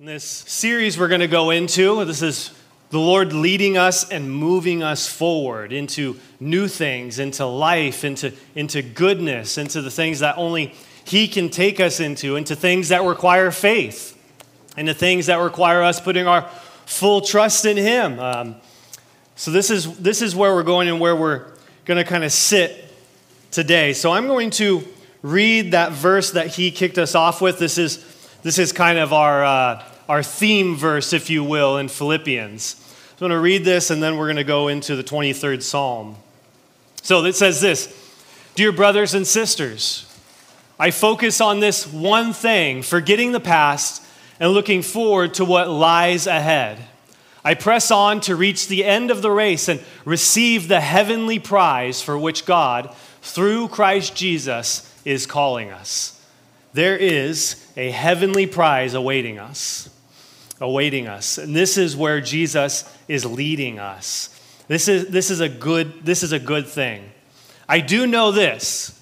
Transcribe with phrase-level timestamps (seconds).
[0.00, 2.50] In this series we're going to go into, this is
[2.90, 8.82] the Lord leading us and moving us forward into new things, into life, into, into
[8.82, 13.52] goodness, into the things that only He can take us into, into things that require
[13.52, 14.18] faith,
[14.76, 16.48] into things that require us putting our
[16.86, 18.18] full trust in Him.
[18.18, 18.56] Um,
[19.36, 21.52] so, this is, this is where we're going and where we're
[21.84, 22.92] going to kind of sit
[23.52, 23.92] today.
[23.92, 24.82] So, I'm going to
[25.22, 27.60] read that verse that He kicked us off with.
[27.60, 28.04] This is,
[28.44, 32.62] this is kind of our, uh, our theme verse, if you will, in Philippians.
[32.62, 35.62] So I'm going to read this and then we're going to go into the 23rd
[35.62, 36.16] Psalm.
[37.02, 37.92] So it says this
[38.54, 40.06] Dear brothers and sisters,
[40.78, 44.02] I focus on this one thing, forgetting the past
[44.38, 46.78] and looking forward to what lies ahead.
[47.42, 52.02] I press on to reach the end of the race and receive the heavenly prize
[52.02, 56.22] for which God, through Christ Jesus, is calling us.
[56.74, 59.88] There is a heavenly prize awaiting us
[60.60, 61.38] awaiting us.
[61.38, 64.30] And this is where Jesus is leading us.
[64.68, 67.10] This is, this is, a, good, this is a good thing.
[67.68, 69.00] I do know this,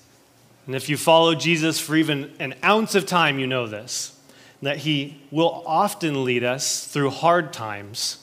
[0.66, 4.18] and if you follow Jesus for even an ounce of time, you know this,
[4.60, 8.18] that he will often lead us through hard times.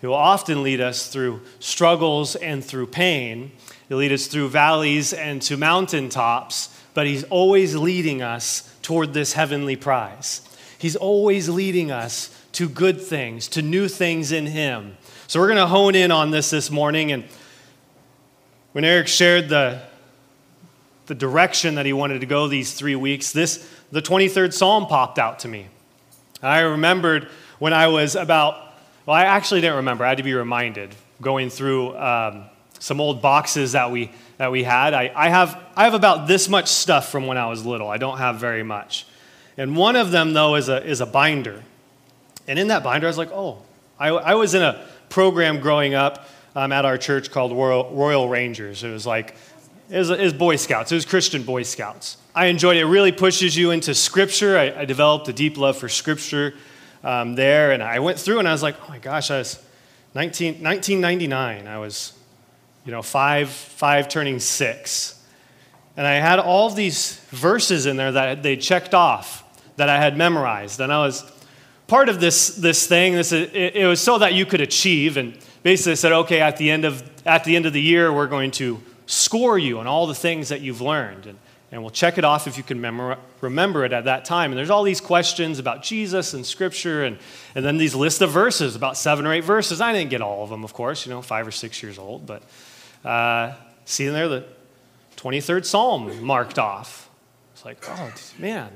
[0.00, 3.52] He will often lead us through struggles and through pain.
[3.88, 9.34] He'll lead us through valleys and to mountaintops, but he's always leading us toward this
[9.34, 10.42] heavenly prize.
[10.78, 14.96] He's always leading us to good things, to new things in Him.
[15.26, 17.12] So we're going to hone in on this this morning.
[17.12, 17.24] And
[18.72, 19.82] when Eric shared the,
[21.06, 25.18] the direction that he wanted to go these three weeks, this, the 23rd Psalm popped
[25.18, 25.66] out to me.
[26.42, 28.74] I remembered when I was about,
[29.06, 30.04] well, I actually didn't remember.
[30.04, 32.46] I had to be reminded going through um,
[32.80, 34.94] some old boxes that we, that we had.
[34.94, 37.88] I, I, have, I have about this much stuff from when I was little.
[37.88, 39.06] I don't have very much.
[39.56, 41.62] And one of them, though, is a, is a binder.
[42.48, 43.62] And in that binder, I was like, oh,
[43.98, 48.28] I, I was in a program growing up um, at our church called Royal, Royal
[48.28, 48.82] Rangers.
[48.82, 49.36] It was like,
[49.90, 52.16] it was, it was, Boy Scouts, it was Christian Boy Scouts.
[52.34, 52.80] I enjoyed it.
[52.80, 54.56] It really pushes you into Scripture.
[54.56, 56.54] I, I developed a deep love for Scripture
[57.04, 57.72] um, there.
[57.72, 59.62] And I went through and I was like, oh my gosh, I was
[60.14, 61.66] 19, 1999.
[61.66, 62.12] I was,
[62.84, 65.22] you know, five, five turning six.
[65.96, 69.44] And I had all these verses in there that they checked off
[69.76, 70.80] that I had memorized.
[70.80, 71.30] And I was
[71.86, 75.16] part of this, this thing, this, it, it was so that you could achieve.
[75.16, 78.26] And basically said, okay, at the, end of, at the end of the year, we're
[78.26, 81.26] going to score you on all the things that you've learned.
[81.26, 81.38] And,
[81.72, 84.50] and we'll check it off if you can memor- remember it at that time.
[84.50, 87.18] And there's all these questions about Jesus and Scripture, and,
[87.54, 89.80] and then these list of verses, about seven or eight verses.
[89.80, 92.26] I didn't get all of them, of course, you know, five or six years old.
[92.26, 92.42] But
[93.04, 94.44] uh, seeing there the
[95.16, 97.10] 23rd Psalm marked off.
[97.52, 98.70] It's like, oh, man,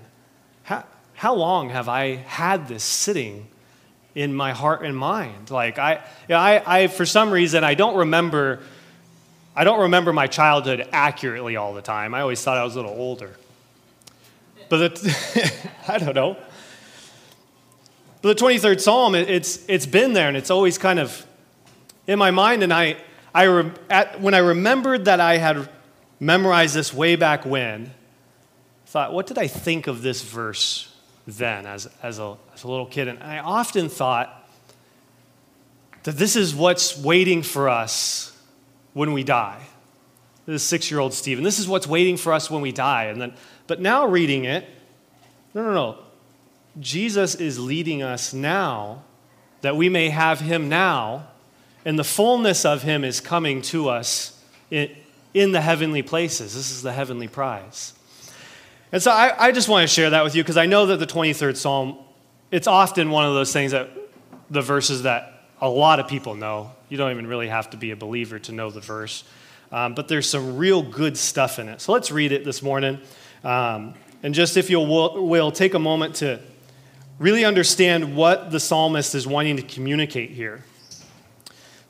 [0.64, 3.46] how, how long have I had this sitting
[4.14, 5.50] in my heart and mind?
[5.50, 8.60] Like I, you know, I, I, for some reason, I don't remember,
[9.56, 12.14] I don't remember my childhood accurately all the time.
[12.14, 13.36] I always thought I was a little older.
[14.68, 16.36] But the, I don't know.
[18.20, 21.26] But the 23rd Psalm, it, it's, it's been there and it's always kind of
[22.06, 22.62] in my mind.
[22.62, 22.96] And I,
[23.34, 25.68] I re, at, when I remembered that I had
[26.20, 27.92] memorized this way back when,
[28.86, 30.94] thought, what did I think of this verse
[31.26, 33.08] then as, as, a, as a little kid.
[33.08, 34.48] And I often thought
[36.02, 38.36] that this is what's waiting for us
[38.92, 39.62] when we die.
[40.46, 43.04] This six year old Stephen, this is what's waiting for us when we die.
[43.04, 43.34] And then,
[43.66, 44.68] but now reading it,
[45.54, 45.98] no, no, no.
[46.80, 49.04] Jesus is leading us now
[49.62, 51.28] that we may have him now,
[51.84, 54.40] and the fullness of him is coming to us
[54.70, 54.90] in,
[55.32, 56.54] in the heavenly places.
[56.54, 57.92] This is the heavenly prize.
[58.92, 60.98] And so I, I just want to share that with you because I know that
[60.98, 61.98] the 23rd Psalm,
[62.50, 63.90] it's often one of those things that
[64.50, 66.72] the verses that a lot of people know.
[66.88, 69.24] You don't even really have to be a believer to know the verse.
[69.72, 71.80] Um, but there's some real good stuff in it.
[71.80, 73.00] So let's read it this morning.
[73.42, 76.40] Um, and just if you will, will, take a moment to
[77.18, 80.64] really understand what the psalmist is wanting to communicate here.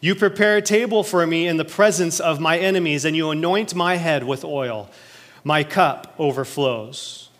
[0.00, 3.74] You prepare a table for me in the presence of my enemies, and you anoint
[3.74, 4.88] my head with oil.
[5.42, 7.30] My cup overflows.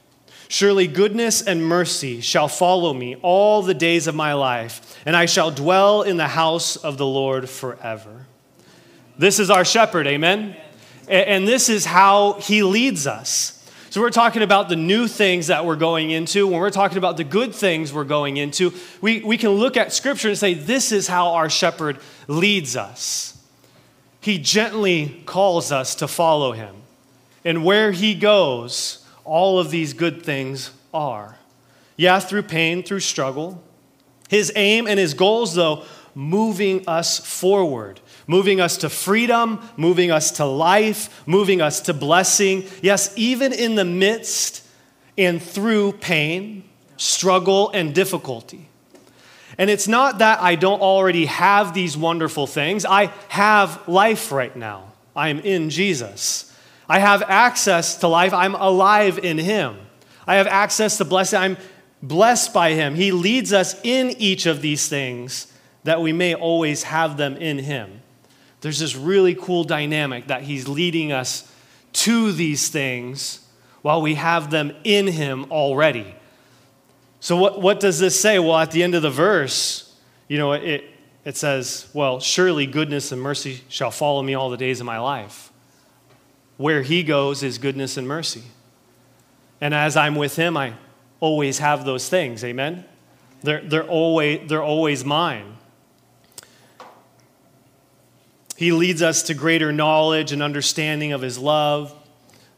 [0.49, 5.27] Surely goodness and mercy shall follow me all the days of my life, and I
[5.27, 8.27] shall dwell in the house of the Lord forever.
[9.19, 10.57] This is our shepherd, amen?
[11.07, 13.58] And this is how he leads us.
[13.91, 16.47] So, we're talking about the new things that we're going into.
[16.47, 19.93] When we're talking about the good things we're going into, we, we can look at
[19.93, 23.39] Scripture and say, This is how our shepherd leads us.
[24.21, 26.77] He gently calls us to follow him.
[27.45, 31.39] And where he goes, all of these good things are.
[31.97, 33.63] Yeah, through pain, through struggle.
[34.29, 40.31] His aim and his goals, though, moving us forward, moving us to freedom, moving us
[40.33, 42.65] to life, moving us to blessing.
[42.81, 44.65] Yes, even in the midst
[45.17, 46.63] and through pain,
[46.97, 48.69] struggle, and difficulty.
[49.57, 52.87] And it's not that I don't already have these wonderful things.
[52.87, 54.93] I have life right now.
[55.17, 56.55] I am in Jesus.
[56.89, 58.33] I have access to life.
[58.33, 59.77] I'm alive in Him.
[60.27, 61.41] I have access to blessing.
[61.41, 61.57] I'm
[62.03, 62.95] blessed by Him.
[62.95, 65.53] He leads us in each of these things
[65.83, 67.98] that we may always have them in Him.
[68.61, 71.53] There's this really cool dynamic that He's leading us
[71.95, 73.41] to these things
[73.83, 76.15] while we have them in Him already.
[77.21, 78.39] So, what, what does this say?
[78.39, 79.95] Well, at the end of the verse,
[80.29, 80.85] you know, it,
[81.25, 84.99] it says, Well, surely goodness and mercy shall follow me all the days of my
[84.99, 85.53] life.
[86.57, 88.45] Where he goes is goodness and mercy.
[89.61, 90.73] And as I'm with him, I
[91.21, 92.45] always have those things.
[92.45, 92.85] Amen?
[93.43, 95.58] They're, they're, always, they're always mine.
[98.59, 101.95] He leads us to greater knowledge and understanding of his love,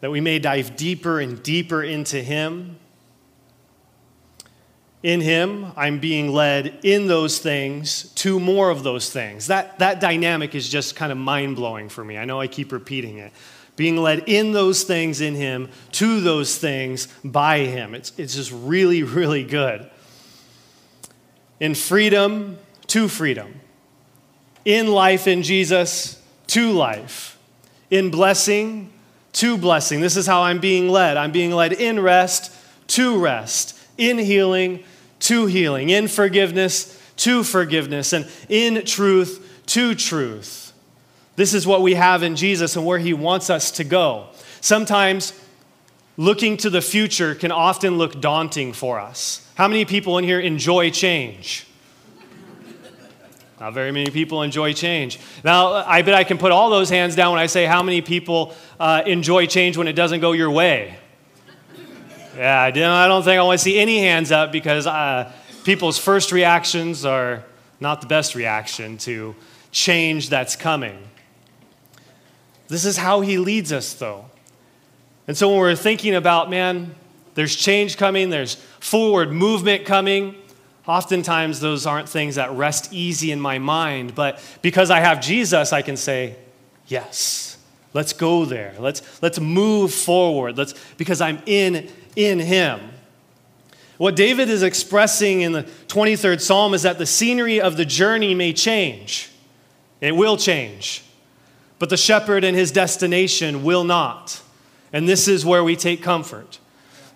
[0.00, 2.78] that we may dive deeper and deeper into him.
[5.02, 9.48] In him, I'm being led in those things to more of those things.
[9.48, 12.16] That, that dynamic is just kind of mind blowing for me.
[12.16, 13.30] I know I keep repeating it
[13.76, 17.94] being led in those things in Him, to those things by Him.
[17.94, 19.90] It's, it's just really, really good.
[21.60, 23.60] In freedom, to freedom.
[24.64, 27.38] In life in Jesus, to life.
[27.90, 28.92] In blessing,
[29.32, 30.00] to blessing.
[30.00, 31.16] This is how I'm being led.
[31.16, 32.52] I'm being led in rest,
[32.88, 33.78] to rest.
[33.96, 34.84] In healing,
[35.20, 35.90] to healing.
[35.90, 38.12] In forgiveness, to forgiveness.
[38.12, 40.72] And in truth, to truth.
[41.36, 44.26] This is what we have in Jesus and where he wants us to go.
[44.60, 45.32] Sometimes
[46.16, 49.48] looking to the future can often look daunting for us.
[49.54, 51.66] How many people in here enjoy change?
[53.60, 55.20] Not very many people enjoy change.
[55.44, 58.00] Now, I bet I can put all those hands down when I say how many
[58.00, 60.96] people uh, enjoy change when it doesn't go your way.
[62.34, 65.30] Yeah, I don't think I want to see any hands up because uh,
[65.62, 67.44] people's first reactions are
[67.80, 69.36] not the best reaction to
[69.72, 70.98] change that's coming.
[72.68, 74.24] This is how he leads us, though.
[75.28, 76.94] And so when we're thinking about, man,
[77.34, 80.39] there's change coming, there's forward movement coming,
[80.86, 84.14] oftentimes those aren't things that rest easy in my mind.
[84.14, 86.36] But because I have Jesus, I can say,
[86.86, 87.58] yes,
[87.94, 88.74] let's go there.
[88.78, 90.58] Let's, let's move forward.
[90.58, 92.80] Let's, because I'm in, in him.
[93.98, 98.34] What David is expressing in the 23rd Psalm is that the scenery of the journey
[98.34, 99.30] may change.
[100.00, 101.04] It will change
[101.80, 104.40] but the shepherd and his destination will not.
[104.92, 106.58] And this is where we take comfort.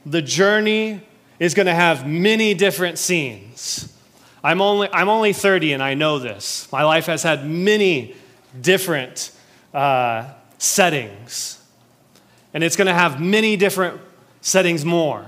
[0.07, 1.03] The journey
[1.39, 3.93] is going to have many different scenes.
[4.43, 6.69] I'm only, I'm only 30 and I know this.
[6.71, 8.15] My life has had many
[8.61, 9.31] different
[9.73, 11.63] uh, settings.
[12.53, 14.01] And it's going to have many different
[14.41, 15.27] settings more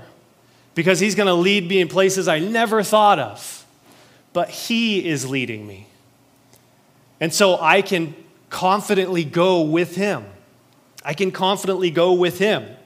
[0.75, 3.65] because he's going to lead me in places I never thought of.
[4.33, 5.87] But he is leading me.
[7.19, 8.15] And so I can
[8.49, 10.23] confidently go with him.
[11.03, 12.76] I can confidently go with him.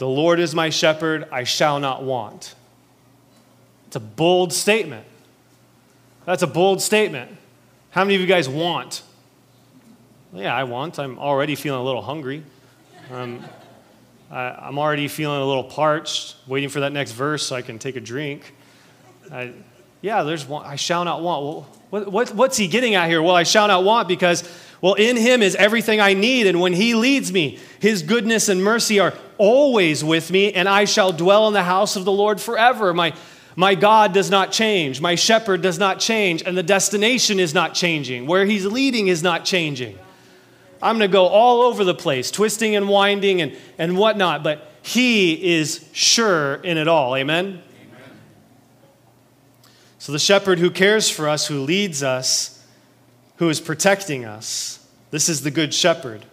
[0.00, 2.54] The Lord is my shepherd, I shall not want.
[3.86, 5.06] It's a bold statement.
[6.24, 7.36] That's a bold statement.
[7.90, 9.02] How many of you guys want?
[10.32, 10.98] Yeah, I want.
[10.98, 12.42] I'm already feeling a little hungry.
[13.12, 13.44] Um,
[14.30, 17.78] I, am already feeling a little parched, waiting for that next verse so I can
[17.78, 18.54] take a drink.
[19.30, 19.52] I,
[20.00, 20.64] yeah, there's one.
[20.64, 21.44] I shall not want.
[21.44, 23.20] Well, what, what, what's he getting at here?
[23.20, 24.48] Well, I shall not want because,
[24.80, 26.46] well, in him is everything I need.
[26.46, 30.84] And when he leads me, his goodness and mercy are always with me, and I
[30.84, 32.94] shall dwell in the house of the Lord forever.
[32.94, 33.14] My,
[33.56, 35.00] my God does not change.
[35.00, 36.42] My shepherd does not change.
[36.42, 38.26] And the destination is not changing.
[38.26, 39.98] Where he's leading is not changing.
[40.82, 44.66] I'm going to go all over the place, twisting and winding and, and whatnot, but
[44.82, 47.16] he is sure in it all.
[47.16, 47.62] Amen?
[49.98, 52.59] So, the shepherd who cares for us, who leads us,
[53.40, 56.26] who is protecting us, this is the good shepherd.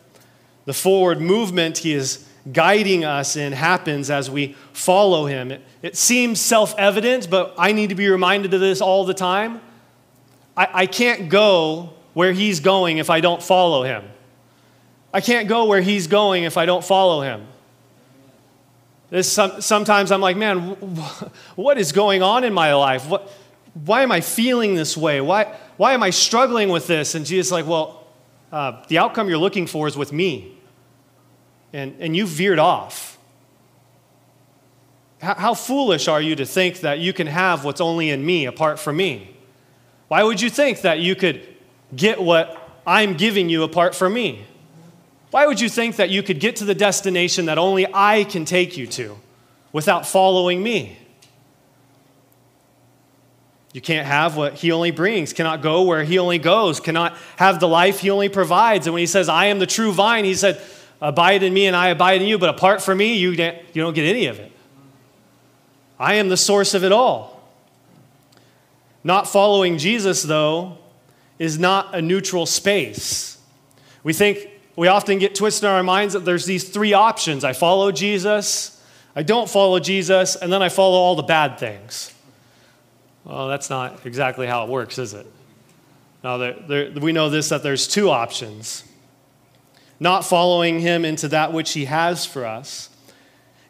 [0.65, 5.49] The forward movement he is guiding us in happens as we follow him.
[5.49, 9.13] It, it seems self evident, but I need to be reminded of this all the
[9.13, 9.61] time.
[10.57, 14.03] I, I can't go where he's going if I don't follow him.
[15.13, 17.47] I can't go where he's going if I don't follow him.
[19.11, 20.71] This, sometimes I'm like, man,
[21.55, 23.07] what is going on in my life?
[23.07, 23.31] What,
[23.85, 25.21] why am I feeling this way?
[25.21, 27.15] Why, why am I struggling with this?
[27.15, 28.07] And Jesus is like, well,
[28.51, 30.57] uh, the outcome you're looking for is with me.
[31.73, 33.17] And, and you veered off.
[35.21, 38.45] How, how foolish are you to think that you can have what's only in me
[38.45, 39.35] apart from me?
[40.07, 41.45] Why would you think that you could
[41.95, 44.45] get what I'm giving you apart from me?
[45.31, 48.45] Why would you think that you could get to the destination that only I can
[48.45, 49.17] take you to
[49.73, 50.97] without following me?
[53.73, 57.59] You can't have what he only brings, cannot go where he only goes, cannot have
[57.59, 58.87] the life he only provides.
[58.87, 60.61] And when he says, I am the true vine, he said,
[60.99, 63.93] Abide in me and I abide in you, but apart from me, you, you don't
[63.93, 64.51] get any of it.
[65.99, 67.37] I am the source of it all.
[69.03, 70.79] Not following Jesus, though,
[71.37, 73.37] is not a neutral space.
[74.03, 77.53] We think we often get twisted in our minds that there's these three options I
[77.53, 78.83] follow Jesus,
[79.15, 82.13] I don't follow Jesus, and then I follow all the bad things.
[83.27, 85.27] Well, that's not exactly how it works, is it?
[86.23, 88.83] Now, there, there, we know this that there's two options.
[89.99, 92.89] Not following him into that which he has for us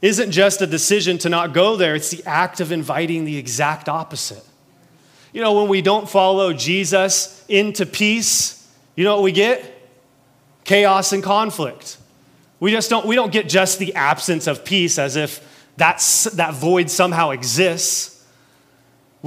[0.02, 3.90] isn't just a decision to not go there, it's the act of inviting the exact
[3.90, 4.44] opposite.
[5.34, 9.74] You know, when we don't follow Jesus into peace, you know what we get?
[10.68, 11.98] chaos and conflict.
[12.60, 15.42] We just don't, we don't get just the absence of peace as if
[15.78, 18.16] that's, that void somehow exists.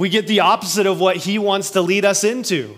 [0.01, 2.75] We get the opposite of what he wants to lead us into.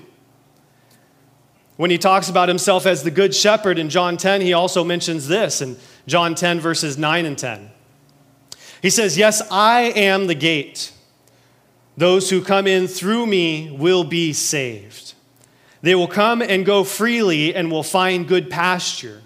[1.78, 5.30] When he talks about himself as the good shepherd in John 10, he also mentions
[5.30, 7.72] this in John 10, verses 9 and 10.
[8.82, 10.92] He says, Yes, I am the gate.
[11.96, 15.14] Those who come in through me will be saved.
[15.82, 19.22] They will come and go freely and will find good pasture.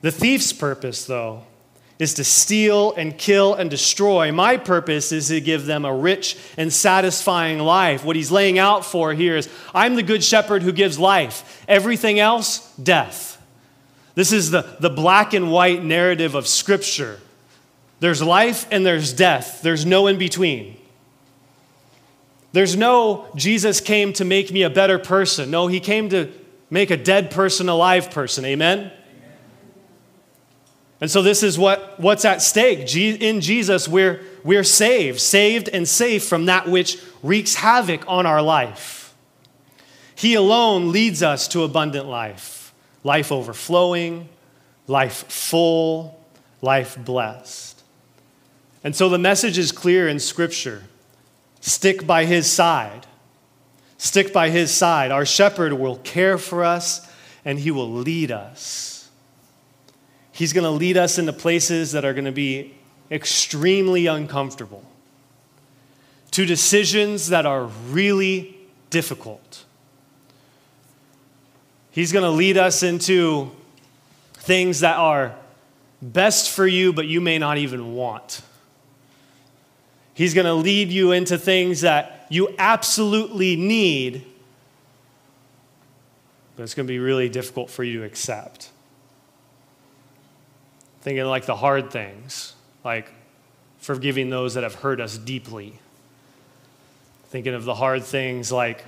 [0.00, 1.42] The thief's purpose, though,
[1.98, 4.32] is to steal and kill and destroy.
[4.32, 8.04] My purpose is to give them a rich and satisfying life.
[8.04, 12.18] What he's laying out for here is I'm the good shepherd who gives life, everything
[12.18, 13.40] else, death.
[14.14, 17.20] This is the, the black and white narrative of Scripture.
[18.00, 20.76] There's life and there's death, there's no in between.
[22.52, 25.50] There's no Jesus came to make me a better person.
[25.50, 26.30] No, he came to
[26.68, 28.44] make a dead person a live person.
[28.44, 28.92] Amen?
[31.02, 32.94] And so this is what, what's at stake.
[32.94, 38.40] In Jesus, we're, we're saved, saved and safe from that which wreaks havoc on our
[38.40, 39.12] life.
[40.14, 44.28] He alone leads us to abundant life, life overflowing,
[44.86, 46.24] life full,
[46.60, 47.82] life blessed.
[48.84, 50.84] And so the message is clear in Scripture.
[51.60, 53.08] Stick by his side.
[53.98, 55.10] Stick by his side.
[55.10, 57.10] Our shepherd will care for us
[57.44, 58.91] and he will lead us.
[60.32, 62.74] He's going to lead us into places that are going to be
[63.10, 64.82] extremely uncomfortable,
[66.30, 68.56] to decisions that are really
[68.88, 69.64] difficult.
[71.90, 73.50] He's going to lead us into
[74.32, 75.34] things that are
[76.00, 78.40] best for you, but you may not even want.
[80.14, 84.24] He's going to lead you into things that you absolutely need,
[86.56, 88.70] but it's going to be really difficult for you to accept.
[91.02, 92.54] Thinking like the hard things,
[92.84, 93.12] like
[93.78, 95.78] forgiving those that have hurt us deeply.
[97.26, 98.84] Thinking of the hard things like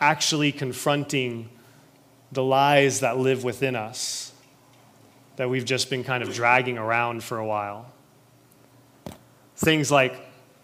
[0.00, 1.48] actually confronting
[2.32, 4.32] the lies that live within us
[5.36, 7.90] that we've just been kind of dragging around for a while.
[9.56, 10.14] Things like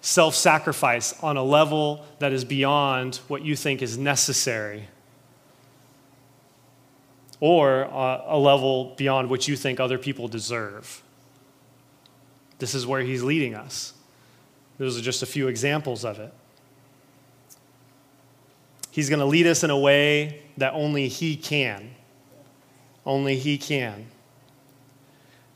[0.00, 4.88] self sacrifice on a level that is beyond what you think is necessary,
[7.40, 11.02] or uh, a level beyond what you think other people deserve.
[12.58, 13.92] This is where he's leading us.
[14.78, 16.32] Those are just a few examples of it.
[18.90, 21.90] He's going to lead us in a way that only he can.
[23.04, 24.06] Only he can.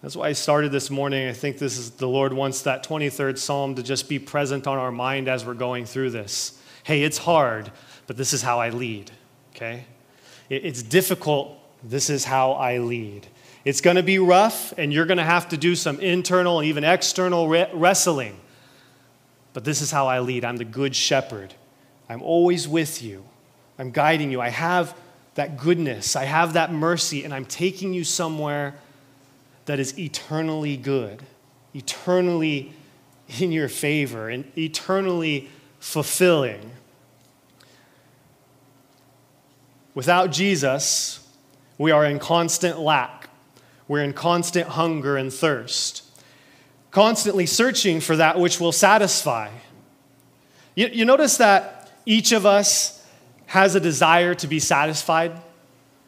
[0.03, 1.29] That's why I started this morning.
[1.29, 4.79] I think this is the Lord wants that 23rd Psalm to just be present on
[4.79, 6.59] our mind as we're going through this.
[6.85, 7.71] Hey, it's hard,
[8.07, 9.11] but this is how I lead,
[9.55, 9.85] okay?
[10.49, 11.60] It's difficult.
[11.83, 13.27] This is how I lead.
[13.65, 16.69] It's going to be rough, and you're going to have to do some internal and
[16.69, 18.39] even external wrestling.
[19.53, 20.45] But this is how I lead.
[20.45, 21.55] I'm the good shepherd.
[22.09, 23.25] I'm always with you.
[23.79, 24.41] I'm guiding you.
[24.41, 24.95] I have
[25.37, 28.75] that goodness, I have that mercy, and I'm taking you somewhere
[29.67, 31.23] that is eternally good,
[31.73, 32.73] eternally
[33.39, 36.73] in your favor, and eternally fulfilling.
[39.95, 41.20] Without Jesus,
[41.81, 43.31] we are in constant lack.
[43.89, 46.05] We're in constant hunger and thirst,
[46.91, 49.49] constantly searching for that which will satisfy.
[50.75, 53.03] You, you notice that each of us
[53.47, 55.33] has a desire to be satisfied?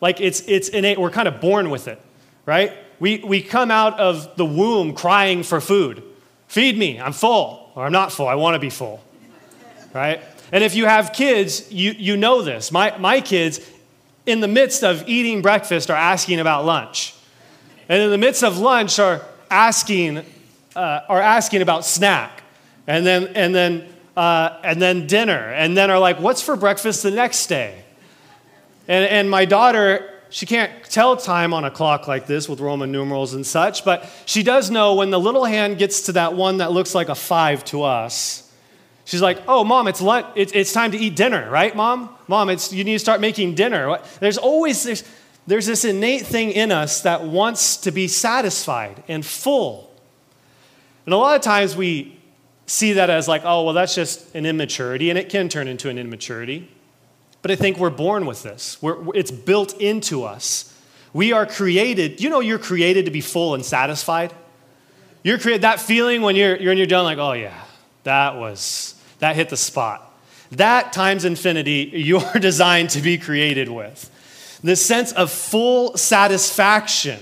[0.03, 1.99] Like it's, it's innate, we're kind of born with it,
[2.45, 2.75] right?
[3.01, 6.03] We, we come out of the womb crying for food.
[6.49, 9.03] Feed me, I'm full, or I'm not full, I want to be full,
[9.95, 10.21] right?
[10.53, 12.71] And if you have kids, you, you know this.
[12.71, 13.67] My, my kids,
[14.27, 17.15] in the midst of eating breakfast, are asking about lunch.
[17.89, 20.25] And in the midst of lunch, are asking,
[20.77, 22.43] uh, are asking about snack.
[22.87, 25.53] And then, and, then, uh, and then dinner.
[25.53, 27.85] And then are like, what's for breakfast the next day?
[28.89, 32.91] And, and my daughter, she can't tell time on a clock like this with Roman
[32.91, 36.59] numerals and such, but she does know when the little hand gets to that one
[36.59, 38.43] that looks like a five to us,
[39.05, 42.09] She's like, oh, mom, it's, lunch, it's, it's time to eat dinner, right, mom?
[42.33, 43.99] Mom, it's, you need to start making dinner.
[44.19, 45.05] There's always, there's,
[45.47, 49.95] there's this innate thing in us that wants to be satisfied and full.
[51.05, 52.19] And a lot of times we
[52.65, 55.91] see that as like, oh, well, that's just an immaturity, and it can turn into
[55.91, 56.71] an immaturity.
[57.43, 60.75] But I think we're born with this, we're, it's built into us.
[61.13, 64.33] We are created, you know, you're created to be full and satisfied.
[65.23, 67.63] You're created, that feeling when you're, you're, you're done, like, oh, yeah,
[68.05, 70.09] that was, that hit the spot.
[70.53, 74.11] That times infinity, you're designed to be created with.
[74.63, 77.19] This sense of full satisfaction.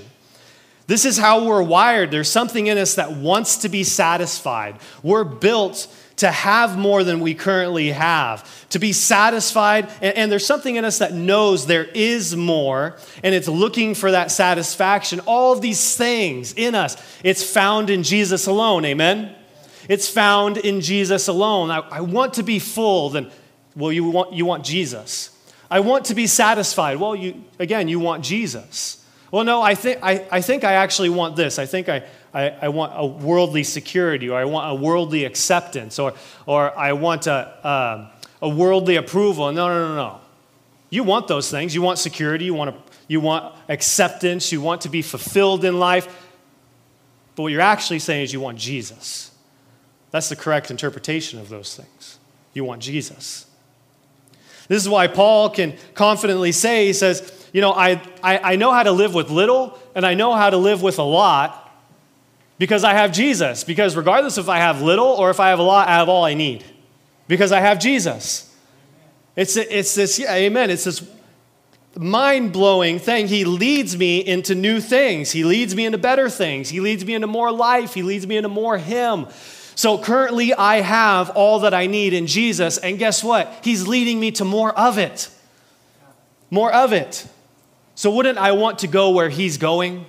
[0.86, 2.10] This is how we're wired.
[2.10, 4.76] There's something in us that wants to be satisfied.
[5.02, 9.88] We're built to have more than we currently have, to be satisfied.
[10.02, 14.10] And, and, there's something in us that knows there is more, and it's looking for
[14.10, 15.20] that satisfaction.
[15.20, 18.84] All of these things in us, it's found in Jesus alone.
[18.84, 19.34] Amen?
[19.90, 21.72] It's found in Jesus alone.
[21.72, 23.28] I, I want to be full, then,
[23.74, 25.36] well, you want, you want Jesus.
[25.68, 27.00] I want to be satisfied.
[27.00, 29.04] Well, you, again, you want Jesus.
[29.32, 31.58] Well, no, I think I, I, think I actually want this.
[31.58, 35.98] I think I, I, I, want a worldly security, or I want a worldly acceptance,
[35.98, 36.14] or,
[36.46, 38.08] or I want a, um,
[38.40, 39.50] a worldly approval.
[39.50, 40.20] No, no, no, no.
[40.88, 41.74] You want those things.
[41.74, 45.80] You want security, you want, a, you want acceptance, you want to be fulfilled in
[45.80, 46.06] life.
[47.34, 49.29] But what you're actually saying is you want Jesus.
[50.10, 52.18] That's the correct interpretation of those things.
[52.52, 53.46] You want Jesus.
[54.68, 58.72] This is why Paul can confidently say, he says, You know, I, I, I know
[58.72, 61.72] how to live with little and I know how to live with a lot
[62.58, 63.64] because I have Jesus.
[63.64, 66.24] Because regardless if I have little or if I have a lot, I have all
[66.24, 66.64] I need
[67.26, 68.54] because I have Jesus.
[69.36, 70.70] It's, it's this, yeah, amen.
[70.70, 71.08] It's this
[71.96, 73.26] mind blowing thing.
[73.26, 75.30] He leads me into new things.
[75.30, 76.68] He leads me into better things.
[76.68, 77.94] He leads me into more life.
[77.94, 79.26] He leads me into more Him.
[79.74, 83.52] So currently, I have all that I need in Jesus, and guess what?
[83.62, 85.28] He's leading me to more of it.
[86.50, 87.26] More of it.
[87.94, 90.06] So, wouldn't I want to go where He's going?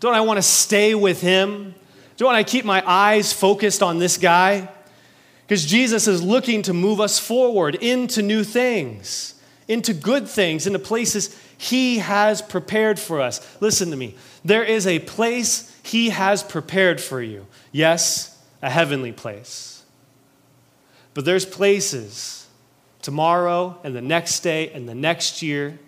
[0.00, 1.74] Don't I want to stay with Him?
[2.16, 4.68] Don't I keep my eyes focused on this guy?
[5.46, 9.34] Because Jesus is looking to move us forward into new things,
[9.68, 13.40] into good things, into places He has prepared for us.
[13.60, 14.16] Listen to me.
[14.44, 17.46] There is a place He has prepared for you.
[17.72, 19.82] Yes, a heavenly place.
[21.14, 22.46] But there's places
[23.00, 25.78] tomorrow and the next day and the next year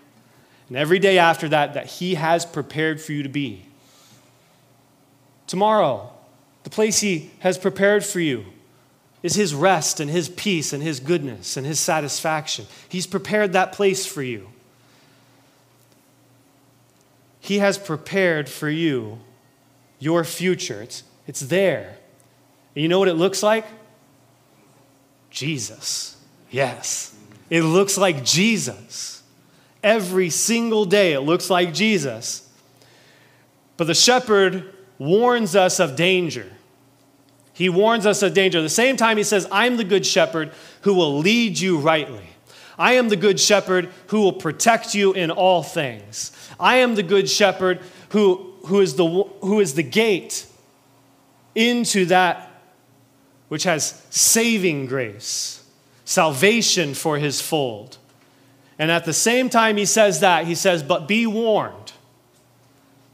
[0.69, 3.67] and every day after that that He has prepared for you to be.
[5.47, 6.11] Tomorrow,
[6.65, 8.47] the place He has prepared for you
[9.23, 12.67] is His rest and His peace and His goodness and His satisfaction.
[12.89, 14.49] He's prepared that place for you.
[17.41, 19.21] He has prepared for you
[19.99, 20.83] your future.
[20.83, 21.97] It's it's there.
[22.75, 23.67] And you know what it looks like?
[25.31, 26.17] Jesus.
[26.51, 27.15] Yes.
[27.51, 29.23] It looks like Jesus.
[29.83, 32.49] Every single day it looks like Jesus.
[33.77, 36.51] But the shepherd warns us of danger.
[37.53, 38.59] He warns us of danger.
[38.59, 42.27] At the same time, he says, I'm the good shepherd who will lead you rightly.
[42.77, 46.33] I am the good shepherd who will protect you in all things.
[46.59, 50.47] I am the good shepherd who, who, is, the, who is the gate
[51.55, 52.51] into that
[53.49, 55.65] which has saving grace,
[56.05, 57.99] salvation for his fold.
[58.79, 61.93] And at the same time, he says that, he says, But be warned,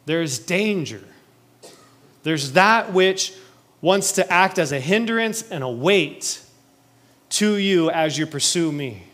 [0.07, 1.05] there's danger.
[2.23, 3.35] There's that which
[3.81, 6.43] wants to act as a hindrance and a weight
[7.31, 9.05] to you as you pursue me.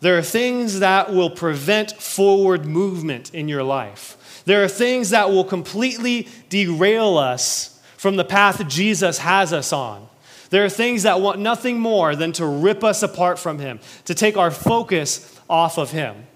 [0.00, 5.30] There are things that will prevent forward movement in your life There are things that
[5.30, 7.75] will completely derail us
[8.06, 10.08] from the path Jesus has us on.
[10.50, 14.14] There are things that want nothing more than to rip us apart from Him, to
[14.14, 16.28] take our focus off of Him.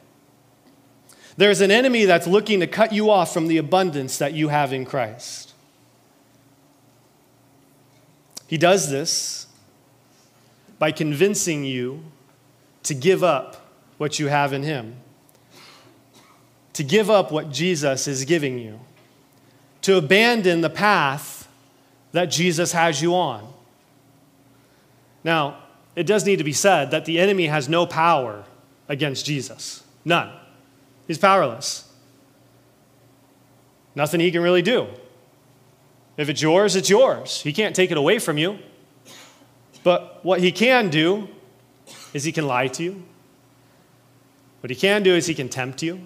[1.36, 4.72] There's an enemy that's looking to cut you off from the abundance that you have
[4.72, 5.54] in Christ.
[8.48, 9.46] He does this
[10.80, 12.02] by convincing you
[12.82, 14.96] to give up what you have in Him,
[16.72, 18.80] to give up what Jesus is giving you,
[19.82, 21.39] to abandon the path
[22.12, 23.52] that Jesus has you on.
[25.22, 25.58] Now,
[25.94, 28.44] it does need to be said that the enemy has no power
[28.88, 29.82] against Jesus.
[30.04, 30.30] None.
[31.06, 31.92] He's powerless.
[33.94, 34.86] Nothing he can really do.
[36.16, 37.42] If it's yours, it's yours.
[37.42, 38.58] He can't take it away from you.
[39.82, 41.28] But what he can do
[42.12, 43.02] is he can lie to you.
[44.60, 46.00] What he can do is he can tempt you.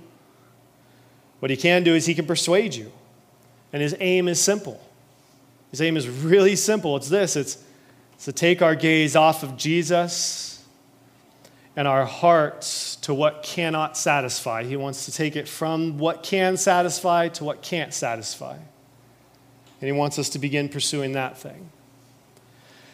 [1.41, 2.93] What he can do is he can persuade you.
[3.73, 4.81] And his aim is simple.
[5.75, 6.97] His aim is really simple.
[6.97, 7.59] It's this it's
[8.23, 10.65] to take our gaze off of Jesus
[11.75, 14.63] and our hearts to what cannot satisfy.
[14.63, 18.53] He wants to take it from what can satisfy to what can't satisfy.
[18.53, 18.63] And
[19.81, 21.71] he wants us to begin pursuing that thing.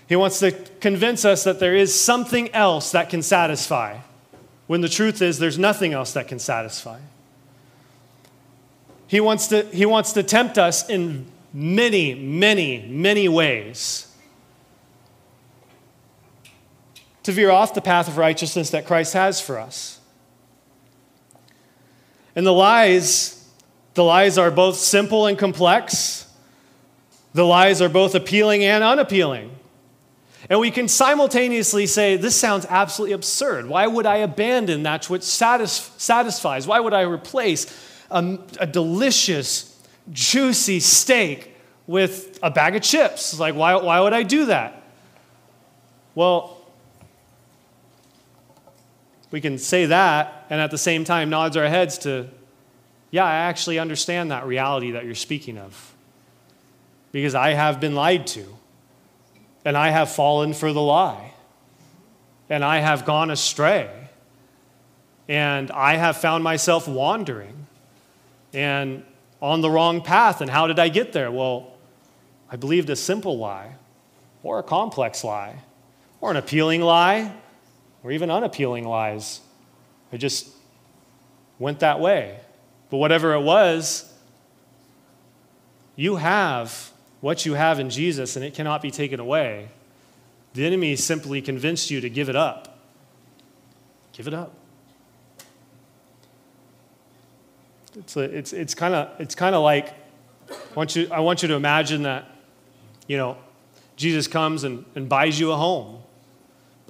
[0.09, 3.99] He wants to convince us that there is something else that can satisfy,
[4.69, 6.99] when the truth is there's nothing else that can satisfy.
[9.07, 14.07] He wants to, he wants to tempt us in many, many, many ways
[17.23, 20.01] to veer off the path of righteousness that Christ has for us.
[22.35, 23.49] And the lies,
[23.95, 26.27] the lies are both simple and complex.
[27.35, 29.57] The lies are both appealing and unappealing.
[30.49, 33.69] And we can simultaneously say, This sounds absolutely absurd.
[33.69, 36.67] Why would I abandon that which satis- satisfies?
[36.67, 37.67] Why would I replace
[38.11, 39.70] a, a, delicious,
[40.13, 43.39] juicy steak with a bag of chips?
[43.39, 44.83] Like, why, why would I do that?
[46.15, 46.57] Well,
[49.31, 52.29] we can say that and at the same time nods our heads to,
[53.11, 55.95] yeah, I actually understand that reality that you're speaking of.
[57.13, 58.57] Because I have been lied to,
[59.65, 61.33] and I have fallen for the lie,
[62.49, 63.91] and I have gone astray,
[65.29, 67.67] and I have found myself wandering
[68.53, 69.05] and
[69.41, 70.41] on the wrong path.
[70.41, 71.31] And how did I get there?
[71.31, 71.73] Well,
[72.51, 73.73] I believed a simple lie,
[74.43, 75.57] or a complex lie,
[76.21, 77.33] or an appealing lie,
[78.03, 79.41] or even unappealing lies.
[80.13, 80.49] I just
[81.59, 82.41] went that way.
[82.91, 84.13] But whatever it was,
[85.95, 89.69] you have what you have in Jesus and it cannot be taken away.
[90.55, 92.79] The enemy simply convinced you to give it up.
[94.13, 94.55] Give it up.
[97.97, 99.95] It's, it's, it's kind of it's kinda like,
[100.51, 102.27] I want, you, I want you to imagine that,
[103.07, 103.37] you know,
[103.97, 106.01] Jesus comes and, and buys you a home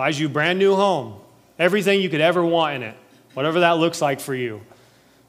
[0.00, 1.20] buys you a brand new home,
[1.58, 2.96] everything you could ever want in it,
[3.34, 4.62] whatever that looks like for you.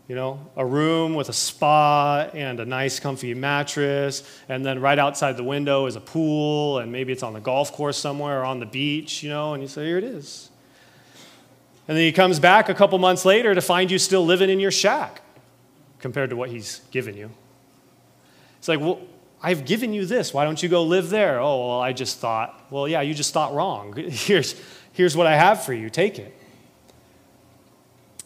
[0.08, 4.98] You know, a room with a spa and a nice, comfy mattress, and then right
[4.98, 8.46] outside the window is a pool, and maybe it's on the golf course somewhere or
[8.46, 10.50] on the beach, you know, and you say, Here it is.
[11.90, 14.62] And then he comes back a couple months later to find you still living in
[14.62, 15.22] your shack
[16.02, 17.32] compared to what he's given you.
[18.60, 19.00] It's like, well,
[19.42, 20.34] I've given you this.
[20.34, 21.40] Why don't you go live there?
[21.40, 22.60] Oh, well, I just thought.
[22.70, 23.94] Well, yeah, you just thought wrong.
[24.10, 24.56] Here's,
[24.94, 25.90] here's what I have for you.
[25.90, 26.38] Take it.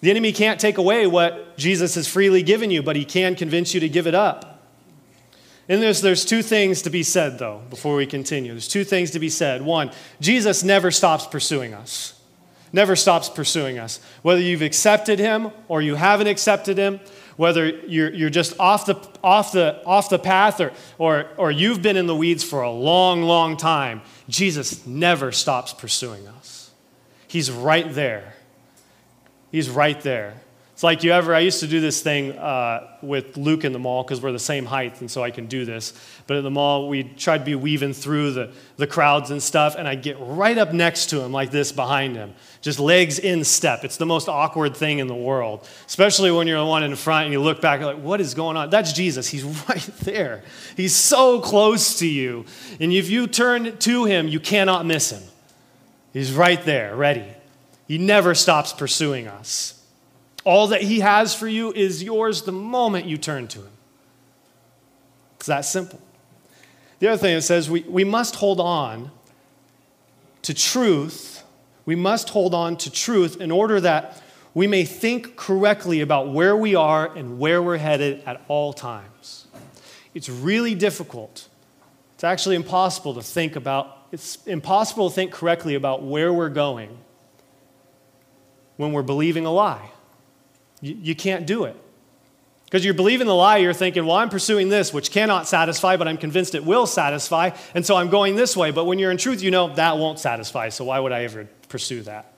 [0.01, 3.73] The enemy can't take away what Jesus has freely given you, but he can convince
[3.73, 4.55] you to give it up.
[5.67, 8.51] And there's, there's two things to be said, though, before we continue.
[8.51, 9.63] There's two things to be said.
[9.63, 12.21] One, Jesus never stops pursuing us.
[12.71, 13.99] Never stops pursuing us.
[14.21, 16.99] Whether you've accepted him or you haven't accepted him,
[17.37, 21.81] whether you're, you're just off the, off, the, off the path or, or, or you've
[21.81, 26.71] been in the weeds for a long, long time, Jesus never stops pursuing us.
[27.27, 28.35] He's right there.
[29.51, 30.35] He's right there.
[30.75, 33.79] It's like you ever, I used to do this thing uh, with Luke in the
[33.79, 35.93] mall because we're the same height, and so I can do this.
[36.27, 39.75] But at the mall, we tried to be weaving through the, the crowds and stuff,
[39.77, 42.33] and I'd get right up next to him like this behind him,
[42.65, 43.84] just legs in step.
[43.84, 47.25] It's the most awkward thing in the world, especially when you're the one in front
[47.25, 48.71] and you look back, like, what is going on?
[48.71, 49.28] That's Jesus.
[49.28, 50.43] He's right there.
[50.75, 52.45] He's so close to you.
[52.80, 55.21] And if you turn to him, you cannot miss him.
[56.12, 57.28] He's right there, ready.
[57.88, 59.86] He never stops pursuing us.
[60.43, 63.71] All that He has for you is yours the moment you turn to Him.
[65.38, 66.01] It's that simple.
[66.97, 69.12] The other thing it says we, we must hold on
[70.41, 71.34] to truth.
[71.85, 74.21] We must hold on to truth in order that
[74.53, 79.47] we may think correctly about where we are and where we're headed at all times.
[80.13, 81.47] It's really difficult.
[82.15, 86.97] It's actually impossible to think about, it's impossible to think correctly about where we're going
[88.77, 89.91] when we're believing a lie.
[90.81, 91.75] You, you can't do it.
[92.65, 96.07] Because you're believing the lie, you're thinking, well, I'm pursuing this, which cannot satisfy, but
[96.07, 98.71] I'm convinced it will satisfy, and so I'm going this way.
[98.71, 101.47] But when you're in truth, you know that won't satisfy, so why would I ever
[101.65, 102.32] pursue that?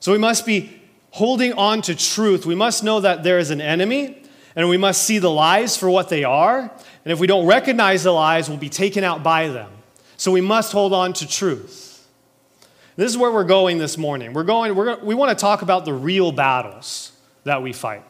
[0.00, 2.46] So we must be holding on to truth.
[2.46, 4.22] We must know that there is an enemy,
[4.56, 6.58] and we must see the lies for what they are.
[7.04, 9.70] And if we don't recognize the lies, we'll be taken out by them.
[10.16, 12.06] So we must hold on to truth.
[12.96, 14.32] This is where we're going this morning.
[14.32, 17.12] We're going, we're, we want to talk about the real battles
[17.44, 18.04] that we fight.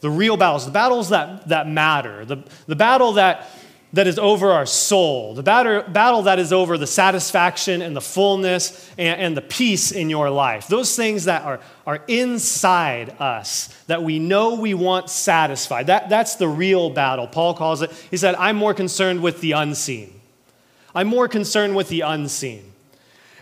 [0.00, 3.48] The real battles, the battles that, that matter, the, the battle that
[3.92, 8.90] that is over our soul, the battle, that is over the satisfaction and the fullness
[8.98, 10.68] and, the peace in your life.
[10.68, 15.86] Those things that are, are inside us that we know we want satisfied.
[15.86, 17.26] That, that's the real battle.
[17.26, 20.20] Paul calls it, he said, I'm more concerned with the unseen.
[20.94, 22.72] I'm more concerned with the unseen.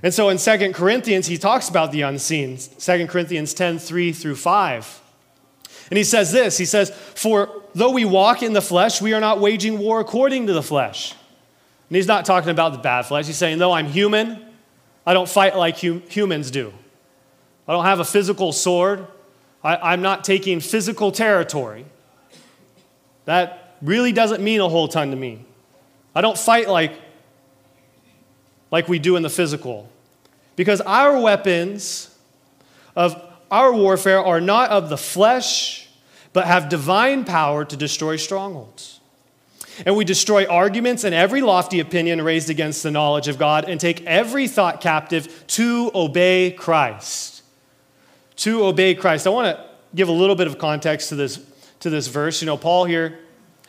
[0.02, 2.58] And so in Second Corinthians, he talks about the unseen.
[2.58, 5.00] Second Corinthians 10 3 through 5.
[5.94, 9.20] And he says this He says, For though we walk in the flesh, we are
[9.20, 11.12] not waging war according to the flesh.
[11.88, 13.28] And he's not talking about the bad flesh.
[13.28, 14.44] He's saying, Though I'm human,
[15.06, 16.72] I don't fight like hum- humans do.
[17.68, 19.06] I don't have a physical sword.
[19.62, 21.86] I- I'm not taking physical territory.
[23.26, 25.44] That really doesn't mean a whole ton to me.
[26.12, 27.00] I don't fight like,
[28.72, 29.88] like we do in the physical.
[30.56, 32.12] Because our weapons
[32.96, 33.14] of
[33.54, 35.83] our warfare are not of the flesh,
[36.34, 39.00] but have divine power to destroy strongholds.
[39.86, 43.80] And we destroy arguments and every lofty opinion raised against the knowledge of God and
[43.80, 47.42] take every thought captive to obey Christ.
[48.36, 49.26] To obey Christ.
[49.26, 51.40] I want to give a little bit of context to this,
[51.80, 52.42] to this verse.
[52.42, 53.18] You know, Paul here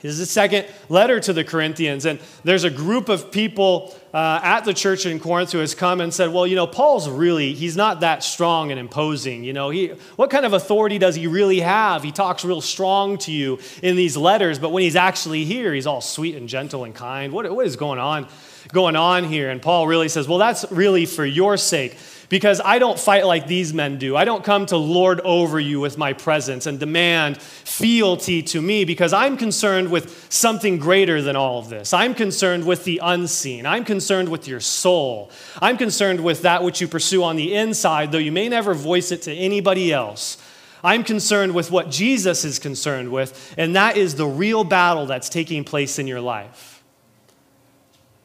[0.05, 4.39] this is the second letter to the Corinthians, and there's a group of people uh,
[4.43, 7.53] at the church in Corinth who has come and said, "Well, you know, Paul's really
[7.53, 9.43] he's not that strong and imposing.
[9.43, 12.03] You know, he what kind of authority does he really have?
[12.03, 15.87] He talks real strong to you in these letters, but when he's actually here, he's
[15.87, 17.33] all sweet and gentle and kind.
[17.33, 18.27] What, what is going on?"
[18.73, 19.51] Going on here.
[19.51, 21.95] And Paul really says, Well, that's really for your sake
[22.29, 24.15] because I don't fight like these men do.
[24.15, 28.85] I don't come to lord over you with my presence and demand fealty to me
[28.85, 31.93] because I'm concerned with something greater than all of this.
[31.93, 33.65] I'm concerned with the unseen.
[33.65, 35.31] I'm concerned with your soul.
[35.61, 39.11] I'm concerned with that which you pursue on the inside, though you may never voice
[39.11, 40.37] it to anybody else.
[40.83, 45.29] I'm concerned with what Jesus is concerned with, and that is the real battle that's
[45.29, 46.83] taking place in your life.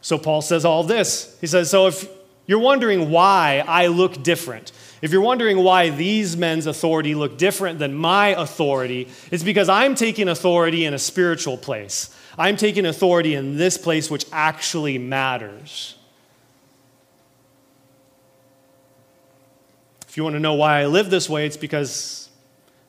[0.02, 1.38] So Paul says all this.
[1.40, 2.06] He says, So if
[2.46, 4.72] you're wondering why I look different.
[5.02, 9.94] If you're wondering why these men's authority look different than my authority, it's because I'm
[9.94, 12.14] taking authority in a spiritual place.
[12.36, 15.96] I'm taking authority in this place which actually matters.
[20.08, 22.28] If you want to know why I live this way, it's because,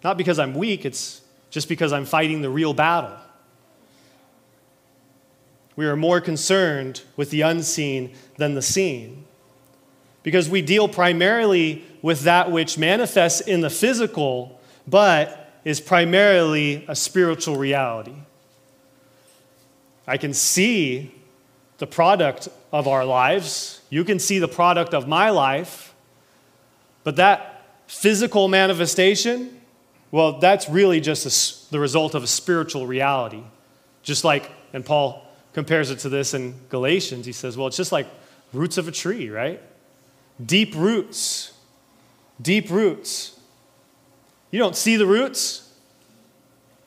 [0.03, 3.15] not because I'm weak, it's just because I'm fighting the real battle.
[5.75, 9.25] We are more concerned with the unseen than the seen
[10.23, 16.95] because we deal primarily with that which manifests in the physical, but is primarily a
[16.95, 18.15] spiritual reality.
[20.07, 21.13] I can see
[21.77, 23.81] the product of our lives.
[23.89, 25.93] You can see the product of my life.
[27.03, 29.59] But that physical manifestation,
[30.11, 33.43] well, that's really just a, the result of a spiritual reality.
[34.03, 37.91] Just like, and Paul compares it to this in Galatians, he says, well, it's just
[37.91, 38.07] like
[38.53, 39.61] roots of a tree, right?
[40.43, 41.53] Deep roots.
[42.41, 43.39] Deep roots.
[44.51, 45.71] You don't see the roots,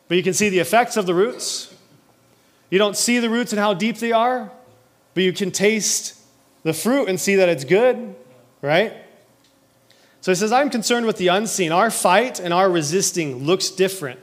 [0.08, 1.74] but you can see the effects of the roots.
[2.70, 4.50] You don't see the roots and how deep they are,
[5.14, 6.20] but you can taste
[6.62, 8.14] the fruit and see that it's good,
[8.60, 8.92] right?
[10.20, 11.70] So he says, I'm concerned with the unseen.
[11.70, 14.20] Our fight and our resisting looks different.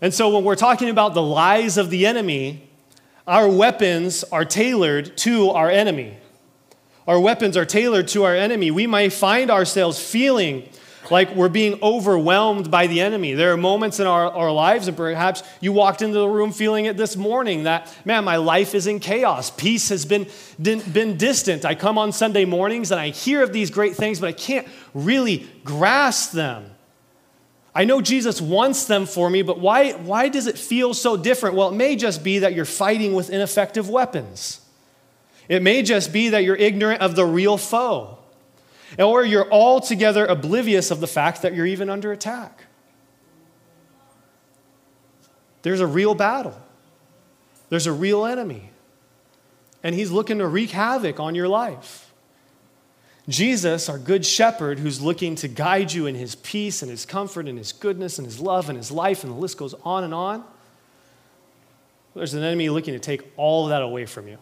[0.00, 2.68] And so when we're talking about the lies of the enemy,
[3.26, 6.16] our weapons are tailored to our enemy
[7.08, 10.68] our weapons are tailored to our enemy, we might find ourselves feeling
[11.10, 13.32] like we're being overwhelmed by the enemy.
[13.32, 16.84] There are moments in our, our lives, and perhaps you walked into the room feeling
[16.84, 19.50] it this morning that, man, my life is in chaos.
[19.50, 20.26] Peace has been,
[20.60, 21.64] been distant.
[21.64, 24.68] I come on Sunday mornings and I hear of these great things, but I can't
[24.92, 26.70] really grasp them.
[27.74, 31.56] I know Jesus wants them for me, but why, why does it feel so different?
[31.56, 34.60] Well, it may just be that you're fighting with ineffective weapons.
[35.48, 38.18] It may just be that you're ignorant of the real foe.
[38.98, 42.64] or you're altogether oblivious of the fact that you're even under attack.
[45.62, 46.58] There's a real battle,
[47.68, 48.70] there's a real enemy,
[49.82, 52.12] and he's looking to wreak havoc on your life.
[53.28, 57.46] Jesus, our good shepherd, who's looking to guide you in his peace and his comfort
[57.46, 60.14] and his goodness and his love and his life, and the list goes on and
[60.14, 60.42] on.
[62.14, 64.38] There's an enemy looking to take all of that away from you.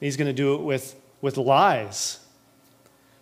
[0.00, 2.18] He's going to do it with, with lies.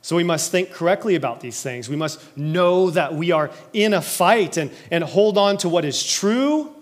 [0.01, 1.89] So we must think correctly about these things.
[1.89, 5.85] We must know that we are in a fight and, and hold on to what
[5.85, 6.73] is true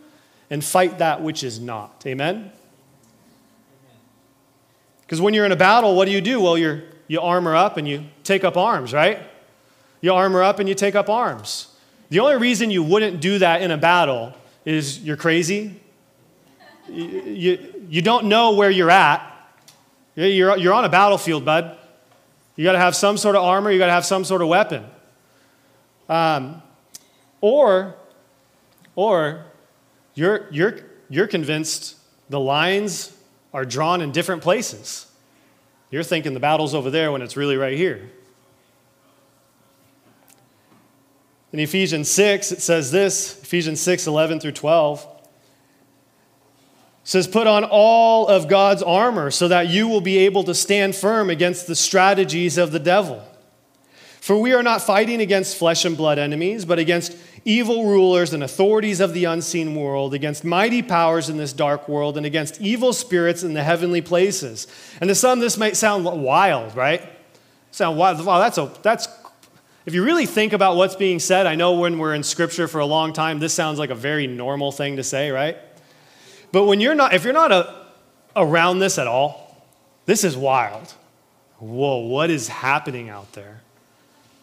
[0.51, 2.05] and fight that which is not.
[2.07, 2.53] Amen?
[5.01, 6.41] Because when you're in a battle, what do you do?
[6.41, 9.21] Well, you're you armor up and you take up arms, right?
[10.01, 11.69] You armor up and you take up arms.
[12.09, 15.81] The only reason you wouldn't do that in a battle is you're crazy.
[16.89, 19.33] You, you, you don't know where you're at.
[20.17, 21.77] You're, you're on a battlefield, bud.
[22.57, 24.49] You got to have some sort of armor, you got to have some sort of
[24.49, 24.85] weapon.
[26.09, 26.63] Um,
[27.43, 27.95] or,
[28.95, 29.45] or
[30.15, 30.79] you're, you're,
[31.11, 31.97] you're convinced
[32.31, 33.15] the lines
[33.53, 35.07] are drawn in different places.
[35.91, 38.11] You're thinking the battle's over there when it's really right here.
[41.53, 45.16] In Ephesians 6, it says this Ephesians 6 11 through 12
[47.07, 50.97] says, Put on all of God's armor so that you will be able to stand
[50.97, 53.23] firm against the strategies of the devil.
[54.21, 58.43] For we are not fighting against flesh and blood enemies, but against evil rulers and
[58.43, 62.93] authorities of the unseen world, against mighty powers in this dark world, and against evil
[62.93, 64.67] spirits in the heavenly places.
[65.01, 67.09] And to some, this might sound wild, right?
[67.71, 68.27] Sound wild.
[68.27, 69.07] Wow, that's a that's
[69.85, 72.81] if you really think about what's being said, I know when we're in scripture for
[72.81, 75.57] a long time, this sounds like a very normal thing to say, right?
[76.53, 77.75] But when you're not, if you're not a,
[78.35, 79.65] around this at all,
[80.07, 80.95] this is wild.
[81.59, 83.61] Whoa, what is happening out there?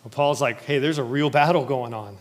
[0.04, 2.18] Well, Paul's like, hey, there's a real battle going on.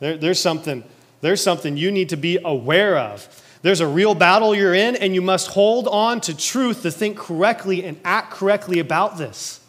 [0.00, 0.84] There, there's, something,
[1.20, 3.28] there's something you need to be aware of.
[3.62, 7.16] There's a real battle you're in, and you must hold on to truth to think
[7.16, 9.60] correctly and act correctly about this.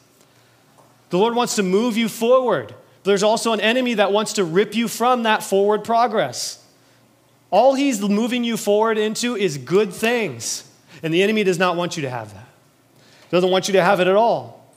[1.11, 2.73] The Lord wants to move you forward.
[3.03, 6.62] There's also an enemy that wants to rip you from that forward progress.
[7.53, 10.67] All he's moving you forward into is good things,
[11.03, 12.47] and the enemy does not want you to have that.
[13.29, 14.73] Doesn't want you to have it at all.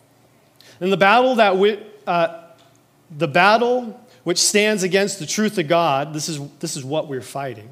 [0.79, 2.43] And the battle that we, uh,
[3.17, 7.23] the battle which stands against the truth of God, this is, this is what we're
[7.23, 7.71] fighting.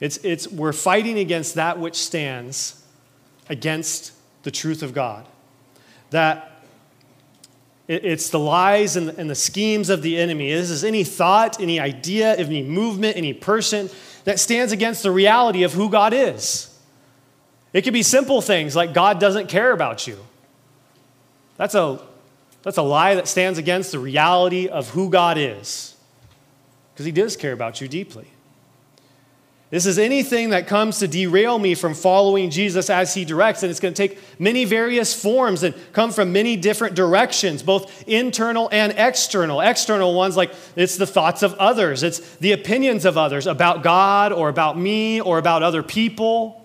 [0.00, 2.82] It's, it's, we're fighting against that which stands
[3.48, 4.10] against
[4.42, 5.24] the truth of God.
[6.10, 6.49] That
[7.90, 10.52] it's the lies and, the schemes of the enemy.
[10.52, 13.90] This is any thought, any idea, any movement, any person
[14.24, 16.68] that stands against the reality of who God is.
[17.72, 20.18] It could be simple things like God doesn't care about you.
[21.56, 22.00] That's a
[22.62, 25.96] that's a lie that stands against the reality of who God is,
[26.92, 28.28] because He does care about you deeply.
[29.70, 33.70] This is anything that comes to derail me from following Jesus as He directs, and
[33.70, 38.68] it's going to take many various forms and come from many different directions, both internal
[38.72, 39.60] and external.
[39.60, 44.32] External ones, like it's the thoughts of others, it's the opinions of others about God
[44.32, 46.56] or about me or about other people.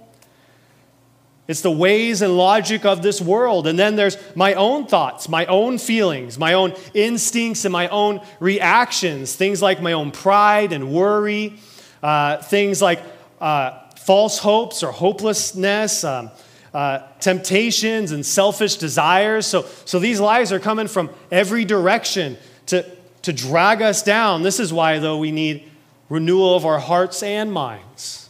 [1.48, 3.68] It's the ways and logic of this world.
[3.68, 8.20] And then there's my own thoughts, my own feelings, my own instincts, and my own
[8.40, 9.36] reactions.
[9.36, 11.60] Things like my own pride and worry,
[12.04, 13.02] uh, things like
[13.40, 16.32] uh, false hopes or hopelessness, um,
[16.74, 19.46] uh, temptations, and selfish desires.
[19.46, 22.86] So, so these lies are coming from every direction to,
[23.24, 24.44] to drag us down.
[24.44, 25.72] This is why, though, we need
[26.10, 28.30] renewal of our hearts and minds,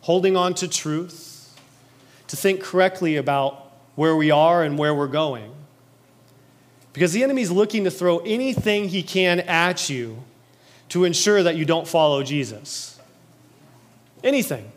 [0.00, 1.30] holding on to truth
[2.28, 5.52] to think correctly about where we are and where we're going.
[6.92, 10.22] Because the enemy's looking to throw anything he can at you
[10.90, 12.98] to ensure that you don't follow Jesus.
[14.22, 14.70] Anything.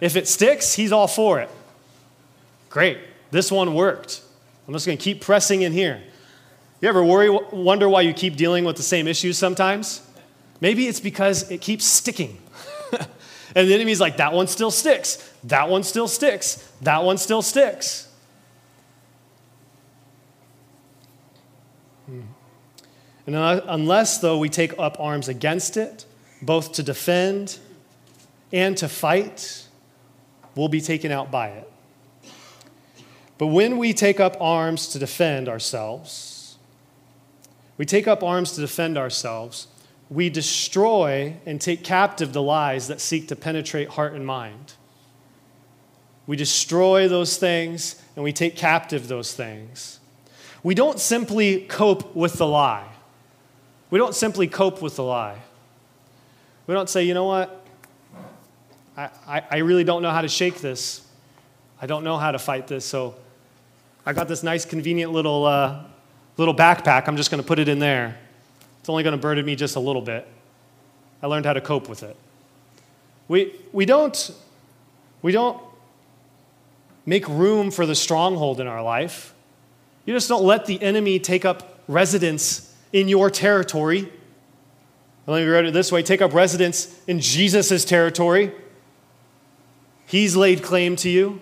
[0.00, 1.48] If it sticks, he's all for it.
[2.68, 2.98] Great.
[3.30, 4.22] This one worked.
[4.66, 6.02] I'm just going to keep pressing in here.
[6.80, 10.02] You ever worry, wonder why you keep dealing with the same issues sometimes?
[10.60, 12.38] Maybe it's because it keeps sticking.
[13.54, 15.16] And the enemy's like, that one still sticks.
[15.44, 16.56] That one still sticks.
[16.82, 18.08] That one still sticks.
[23.26, 26.04] And unless, though, we take up arms against it,
[26.42, 27.58] both to defend
[28.52, 29.66] and to fight,
[30.54, 31.70] we'll be taken out by it.
[33.38, 36.56] But when we take up arms to defend ourselves,
[37.76, 39.66] we take up arms to defend ourselves,
[40.08, 44.74] we destroy and take captive the lies that seek to penetrate heart and mind.
[46.26, 49.98] We destroy those things and we take captive those things.
[50.62, 52.93] we don't simply cope with the lie.
[53.94, 55.38] We don't simply cope with the lie.
[56.66, 57.64] We don't say, you know what?
[58.96, 61.06] I, I, I really don't know how to shake this.
[61.80, 63.14] I don't know how to fight this, so
[64.04, 65.84] I got this nice, convenient little, uh,
[66.36, 67.06] little backpack.
[67.06, 68.18] I'm just going to put it in there.
[68.80, 70.26] It's only going to burden me just a little bit.
[71.22, 72.16] I learned how to cope with it.
[73.28, 74.32] We, we, don't,
[75.22, 75.62] we don't
[77.06, 79.32] make room for the stronghold in our life.
[80.04, 84.08] You just don't let the enemy take up residence in your territory.
[85.26, 88.52] Let me write it this way take up residence in Jesus' territory.
[90.06, 91.40] He's laid claim to you.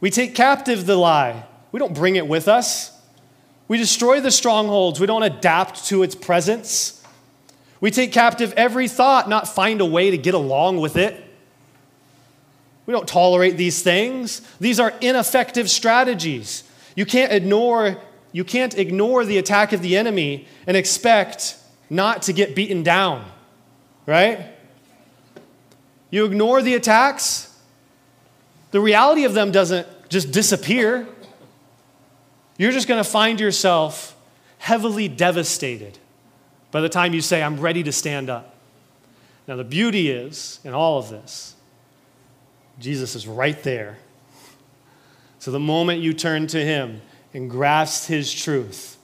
[0.00, 1.44] We take captive the lie.
[1.70, 3.00] We don't bring it with us.
[3.68, 4.98] We destroy the strongholds.
[4.98, 7.04] We don't adapt to its presence.
[7.80, 11.24] We take captive every thought, not find a way to get along with it.
[12.86, 14.40] We don't tolerate these things.
[14.58, 16.64] These are ineffective strategies.
[16.96, 17.98] You can't ignore,
[18.32, 21.56] you can't ignore the attack of the enemy and expect
[21.90, 23.24] not to get beaten down,
[24.06, 24.46] right?
[26.10, 27.56] You ignore the attacks,
[28.70, 31.06] the reality of them doesn't just disappear.
[32.58, 34.16] You're just going to find yourself
[34.58, 35.98] heavily devastated
[36.70, 38.54] by the time you say, I'm ready to stand up.
[39.46, 41.54] Now, the beauty is in all of this
[42.78, 43.98] Jesus is right there.
[45.40, 47.00] So the moment you turn to him
[47.34, 48.96] and grasp his truth,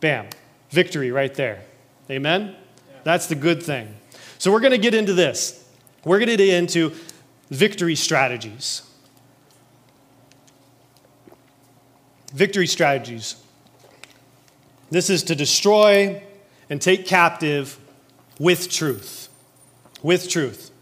[0.00, 0.28] bam,
[0.70, 1.62] victory right there.
[2.10, 2.54] Amen?
[2.54, 2.96] Yeah.
[3.04, 3.94] That's the good thing.
[4.38, 5.68] So we're going to get into this.
[6.04, 6.92] We're going to get into
[7.50, 8.82] victory strategies.
[12.32, 13.36] Victory strategies.
[14.90, 16.22] This is to destroy
[16.68, 17.78] and take captive
[18.38, 19.28] with truth.
[20.02, 20.72] With truth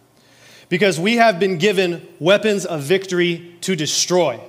[0.72, 4.40] because we have been given weapons of victory to destroy.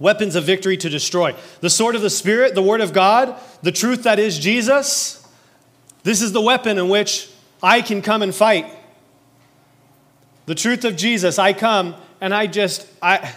[0.00, 1.34] Weapons of victory to destroy.
[1.60, 5.26] The sword of the Spirit, the Word of God, the truth that is Jesus.
[6.04, 7.28] This is the weapon in which
[7.62, 8.66] I can come and fight.
[10.46, 13.34] The truth of Jesus, I come and I just, I,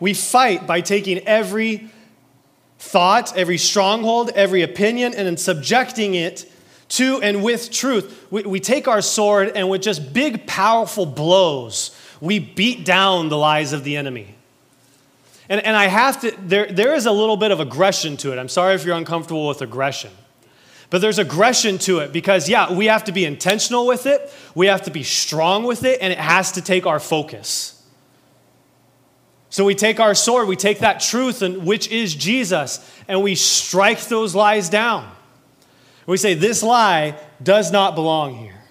[0.00, 1.90] we fight by taking every
[2.78, 6.50] thought, every stronghold, every opinion, and then subjecting it
[6.90, 8.26] to and with truth.
[8.30, 13.36] We, we take our sword and with just big, powerful blows, we beat down the
[13.36, 14.36] lies of the enemy.
[15.48, 18.38] And, and I have to, there, there is a little bit of aggression to it.
[18.38, 20.10] I'm sorry if you're uncomfortable with aggression.
[20.90, 24.66] But there's aggression to it because, yeah, we have to be intentional with it, we
[24.66, 27.82] have to be strong with it, and it has to take our focus.
[29.50, 33.34] So we take our sword, we take that truth, and, which is Jesus, and we
[33.34, 35.10] strike those lies down.
[36.06, 38.62] We say, This lie does not belong here.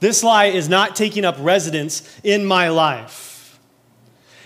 [0.00, 3.27] This lie is not taking up residence in my life.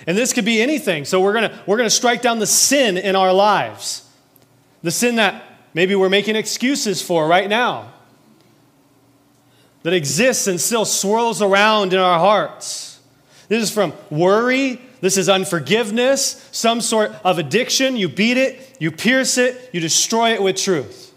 [0.06, 1.04] And this could be anything.
[1.04, 4.08] So we're going to we're going to strike down the sin in our lives.
[4.82, 5.44] The sin that
[5.74, 7.92] maybe we're making excuses for right now.
[9.84, 13.00] That exists and still swirls around in our hearts.
[13.48, 17.96] This is from worry, this is unforgiveness, some sort of addiction.
[17.96, 21.12] You beat it, you pierce it, you destroy it with truth.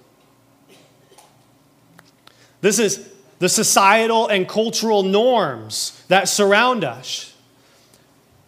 [2.61, 3.07] This is
[3.37, 7.34] the societal and cultural norms that surround us.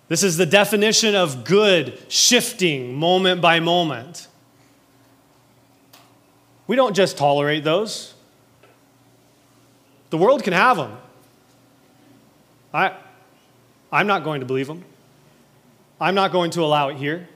[0.07, 4.27] This is the definition of good shifting moment by moment.
[6.65, 8.13] We don't just tolerate those.
[10.09, 10.97] The world can have them.
[12.73, 12.95] I,
[13.91, 14.83] I'm not going to believe them.
[15.99, 17.27] I'm not going to allow it here.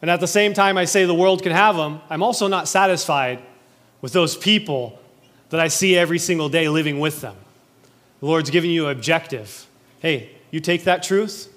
[0.00, 2.68] And at the same time, I say the world can have them, I'm also not
[2.68, 3.40] satisfied
[4.00, 4.98] with those people
[5.50, 7.36] that I see every single day living with them.
[8.20, 9.66] The Lord's giving you an objective.
[10.02, 11.48] Hey, you take that truth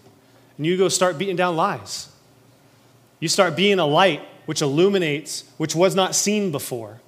[0.57, 2.09] and you go start beating down lies.
[3.19, 7.01] You start being a light which illuminates, which was not seen before.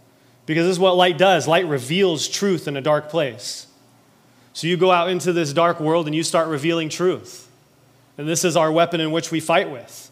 [0.48, 3.68] Because this is what light does light reveals truth in a dark place.
[4.54, 7.48] So you go out into this dark world and you start revealing truth.
[8.18, 10.10] And this is our weapon in which we fight with.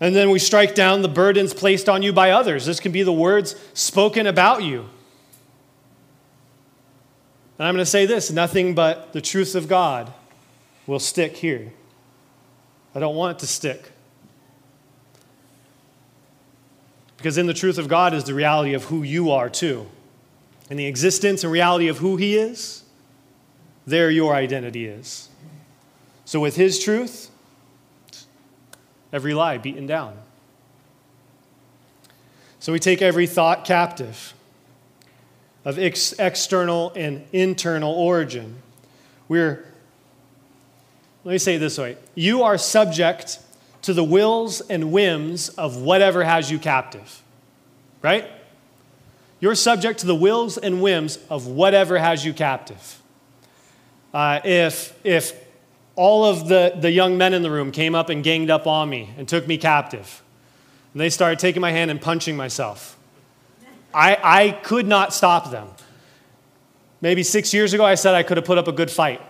[0.00, 2.64] And then we strike down the burdens placed on you by others.
[2.64, 4.88] This can be the words spoken about you.
[7.58, 10.12] And I'm going to say this nothing but the truth of God
[10.86, 11.72] will stick here.
[12.94, 13.92] I don't want it to stick.
[17.16, 19.88] Because in the truth of God is the reality of who you are, too.
[20.70, 22.84] In the existence and reality of who He is,
[23.86, 25.28] there your identity is.
[26.24, 27.30] So, with His truth,
[29.12, 30.16] every lie beaten down.
[32.60, 34.34] So we take every thought captive
[35.68, 38.56] of ex- external and internal origin.
[39.28, 39.66] We're
[41.24, 43.38] let me say it this way you are subject
[43.82, 47.22] to the wills and whims of whatever has you captive,
[48.00, 48.26] right?
[49.40, 53.02] You're subject to the wills and whims of whatever has you captive.
[54.12, 55.38] Uh, if, if
[55.94, 58.88] all of the, the young men in the room came up and ganged up on
[58.88, 60.22] me and took me captive,
[60.92, 62.97] and they started taking my hand and punching myself,
[63.92, 65.68] I, I could not stop them.
[67.00, 69.20] Maybe six years ago, I said I could have put up a good fight,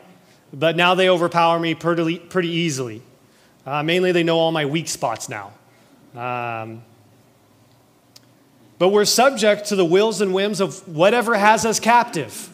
[0.52, 3.02] but now they overpower me pretty, pretty easily.
[3.66, 5.52] Uh, mainly, they know all my weak spots now.
[6.16, 6.82] Um,
[8.78, 12.48] but we're subject to the wills and whims of whatever has us captive.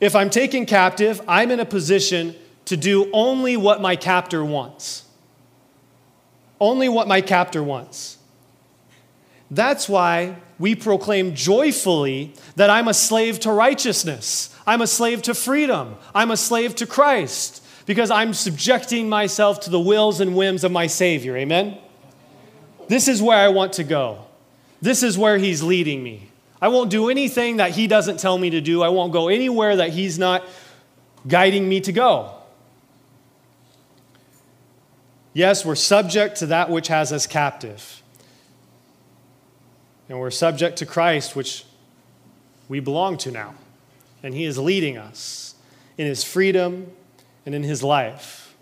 [0.00, 2.34] If I'm taken captive, I'm in a position
[2.66, 5.04] to do only what my captor wants.
[6.60, 8.18] Only what my captor wants.
[9.50, 14.54] That's why we proclaim joyfully that I'm a slave to righteousness.
[14.66, 15.96] I'm a slave to freedom.
[16.14, 20.70] I'm a slave to Christ because I'm subjecting myself to the wills and whims of
[20.70, 21.34] my Savior.
[21.38, 21.78] Amen?
[22.88, 24.26] This is where I want to go.
[24.82, 26.28] This is where He's leading me.
[26.60, 28.82] I won't do anything that He doesn't tell me to do.
[28.82, 30.44] I won't go anywhere that He's not
[31.26, 32.34] guiding me to go.
[35.32, 37.99] Yes, we're subject to that which has us captive.
[40.10, 41.64] And we're subject to Christ, which
[42.68, 43.54] we belong to now.
[44.24, 45.54] And He is leading us
[45.96, 46.90] in His freedom
[47.46, 48.56] and in His life.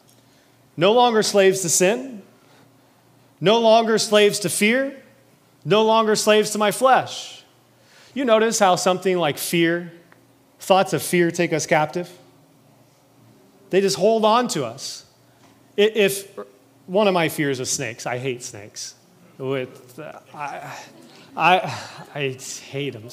[0.76, 2.22] No longer slaves to sin,
[3.40, 5.02] no longer slaves to fear,
[5.64, 7.42] no longer slaves to my flesh.
[8.12, 9.90] You notice how something like fear,
[10.60, 12.10] thoughts of fear take us captive?
[13.70, 15.06] They just hold on to us.
[15.78, 16.28] If
[16.86, 18.96] one of my fears is snakes, I hate snakes.
[19.38, 20.76] With, uh, I,
[21.36, 21.74] I,
[22.14, 22.38] I
[22.70, 23.08] hate them.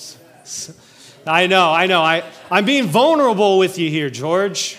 [1.28, 2.02] I know, I know.
[2.02, 4.78] I, I'm being vulnerable with you here, George.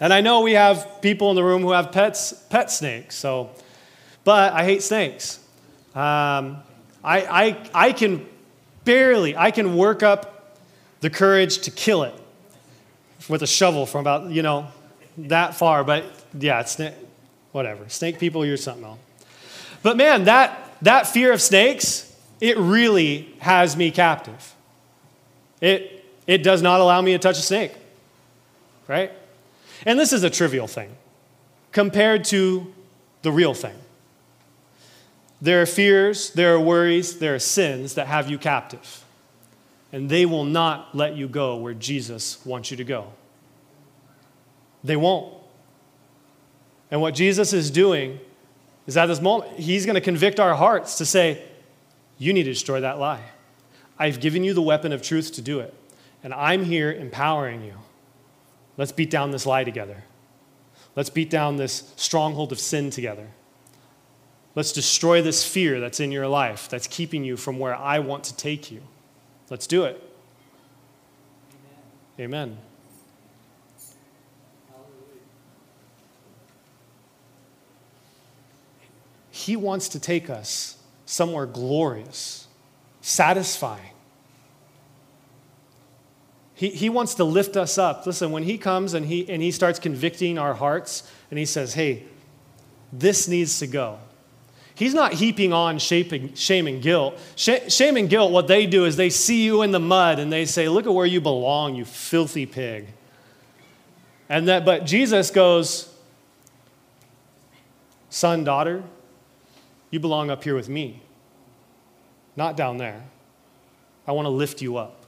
[0.00, 3.16] And I know we have people in the room who have pets, pet snakes.
[3.16, 3.50] So,
[4.22, 5.40] but I hate snakes.
[5.94, 6.62] Um,
[7.02, 8.26] I, I, I can
[8.84, 10.56] barely, I can work up
[11.00, 12.14] the courage to kill it
[13.28, 14.68] with a shovel from about, you know,
[15.16, 15.82] that far.
[15.82, 16.04] But
[16.38, 16.80] yeah, it's
[17.50, 17.88] whatever.
[17.88, 18.98] Snake people, you're something else.
[19.82, 22.07] But man, that, that fear of snakes,
[22.40, 24.54] it really has me captive.
[25.60, 27.72] It, it does not allow me to touch a snake,
[28.86, 29.12] right?
[29.84, 30.90] And this is a trivial thing
[31.72, 32.72] compared to
[33.22, 33.76] the real thing.
[35.40, 39.04] There are fears, there are worries, there are sins that have you captive.
[39.92, 43.12] And they will not let you go where Jesus wants you to go.
[44.84, 45.32] They won't.
[46.90, 48.18] And what Jesus is doing
[48.86, 51.42] is at this moment, he's going to convict our hearts to say,
[52.18, 53.22] you need to destroy that lie.
[53.98, 55.74] I've given you the weapon of truth to do it,
[56.22, 57.74] and I'm here empowering you.
[58.76, 60.04] Let's beat down this lie together.
[60.94, 63.28] Let's beat down this stronghold of sin together.
[64.54, 68.24] Let's destroy this fear that's in your life that's keeping you from where I want
[68.24, 68.82] to take you.
[69.50, 70.02] Let's do it.
[72.18, 72.48] Amen.
[72.50, 72.58] Amen.
[79.30, 80.77] He wants to take us
[81.08, 82.46] somewhere glorious,
[83.00, 83.92] satisfying.
[86.52, 88.04] He, he wants to lift us up.
[88.04, 91.72] Listen, when he comes and he, and he starts convicting our hearts and he says,
[91.72, 92.04] hey,
[92.92, 93.98] this needs to go.
[94.74, 97.18] He's not heaping on shame, shame and guilt.
[97.36, 100.44] Shame and guilt, what they do is they see you in the mud and they
[100.44, 102.86] say, Look at where you belong, you filthy pig.
[104.28, 105.92] And that, but Jesus goes,
[108.08, 108.84] Son, daughter,
[109.90, 111.02] you belong up here with me,
[112.36, 113.04] not down there.
[114.06, 115.04] I want to lift you up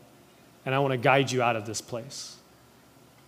[0.65, 2.37] and I want to guide you out of this place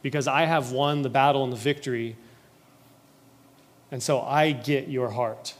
[0.02, 2.16] because I have won the battle and the victory.
[3.90, 5.54] And so I get your heart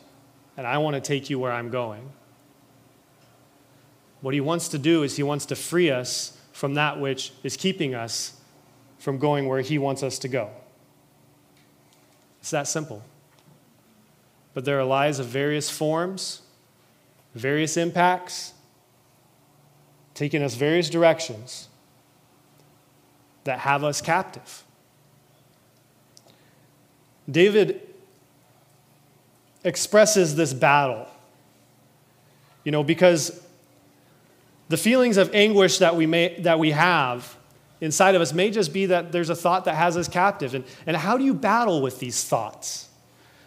[0.57, 2.11] and I want to take you where I'm going.
[4.21, 7.57] What he wants to do is he wants to free us from that which is
[7.57, 8.39] keeping us
[8.99, 10.51] from going where he wants us to go.
[12.41, 13.03] It's that simple.
[14.55, 16.43] But there are lies of various forms,
[17.35, 18.53] various impacts,
[20.15, 21.69] taking us various directions
[23.45, 24.63] that have us captive.
[27.31, 27.81] David
[29.65, 31.07] expresses this battle,
[32.65, 33.43] you know, because
[34.69, 37.37] the feelings of anguish that we, may, that we have
[37.81, 40.55] inside of us may just be that there's a thought that has us captive.
[40.55, 42.89] And, and how do you battle with these thoughts?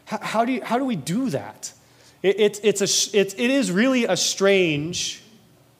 [0.06, 1.74] How, how, do, you, how do we do that?
[2.24, 5.22] It, it, it's a, it, it is really a strange,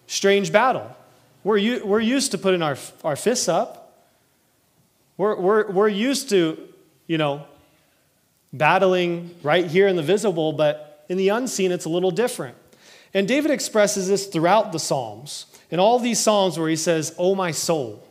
[0.08, 0.96] strange battle.
[1.44, 3.82] We're, we're used to putting our, our fists up.
[5.18, 6.58] We're, we're, we're used to
[7.08, 7.46] you know,
[8.52, 12.58] battling right here in the visible, but in the unseen, it's a little different.
[13.14, 15.46] And David expresses this throughout the Psalms.
[15.70, 18.06] In all these Psalms where he says, Oh, my soul.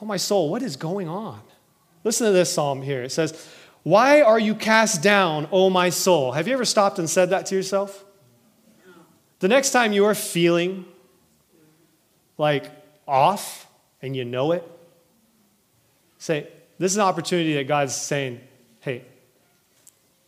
[0.00, 1.40] Oh, my soul, what is going on?
[2.04, 3.04] Listen to this psalm here.
[3.04, 3.48] It says,
[3.82, 6.32] Why are you cast down, O my soul?
[6.32, 8.04] Have you ever stopped and said that to yourself?
[9.40, 10.84] The next time you are feeling
[12.38, 12.70] like
[13.08, 13.66] off
[14.00, 14.68] and you know it,
[16.18, 16.46] say,
[16.78, 18.40] This is an opportunity that God's saying,
[18.80, 19.04] Hey,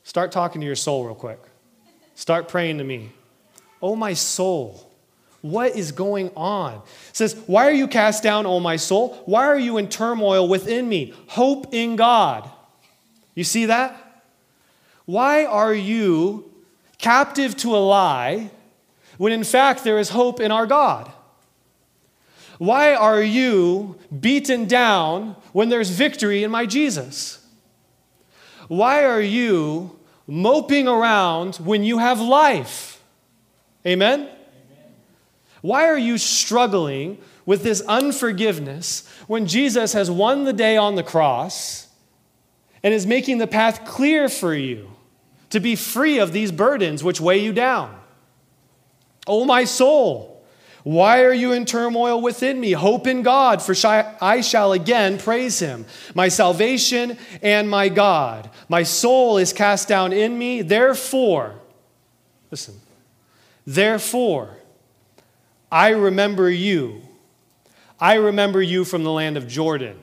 [0.02, 1.40] start talking to your soul real quick.
[2.16, 3.12] Start praying to me.
[3.80, 4.90] Oh, my soul.
[5.42, 6.76] What is going on?
[6.76, 6.80] It
[7.16, 9.22] says, Why are you cast down, O my soul?
[9.26, 11.12] Why are you in turmoil within me?
[11.28, 12.50] Hope in God.
[13.35, 14.22] You see that?
[15.05, 16.51] Why are you
[16.99, 18.51] captive to a lie
[19.18, 21.11] when in fact there is hope in our God?
[22.59, 27.45] Why are you beaten down when there's victory in my Jesus?
[28.68, 33.03] Why are you moping around when you have life?
[33.87, 34.28] Amen?
[35.61, 41.03] Why are you struggling with this unforgiveness when Jesus has won the day on the
[41.03, 41.84] cross
[42.85, 44.91] and is making the path clear for you
[45.51, 47.99] to be free of these burdens which weigh you down?
[49.26, 50.45] Oh, my soul,
[50.82, 52.72] why are you in turmoil within me?
[52.72, 53.74] Hope in God, for
[54.20, 58.51] I shall again praise him, my salvation and my God.
[58.68, 61.55] My soul is cast down in me, therefore,
[62.51, 62.74] listen,
[63.66, 64.59] therefore,
[65.72, 67.01] I remember you.
[67.99, 69.99] I remember you from the land of Jordan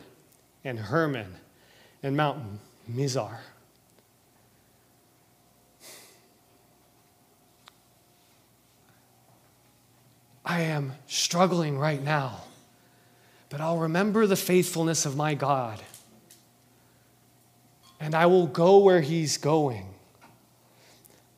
[0.64, 1.36] and Hermon
[2.02, 2.60] and Mountain
[2.90, 3.38] Mizar.
[10.44, 12.42] I am struggling right now,
[13.50, 15.82] but I'll remember the faithfulness of my God.
[18.00, 19.86] And I will go where He's going.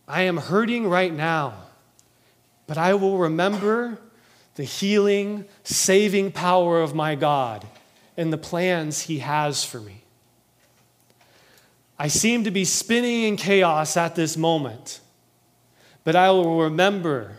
[0.07, 1.53] I am hurting right now,
[2.65, 3.99] but I will remember
[4.55, 7.65] the healing, saving power of my God
[8.15, 10.02] and the plans He has for me.
[11.97, 14.99] I seem to be spinning in chaos at this moment,
[16.03, 17.37] but I will remember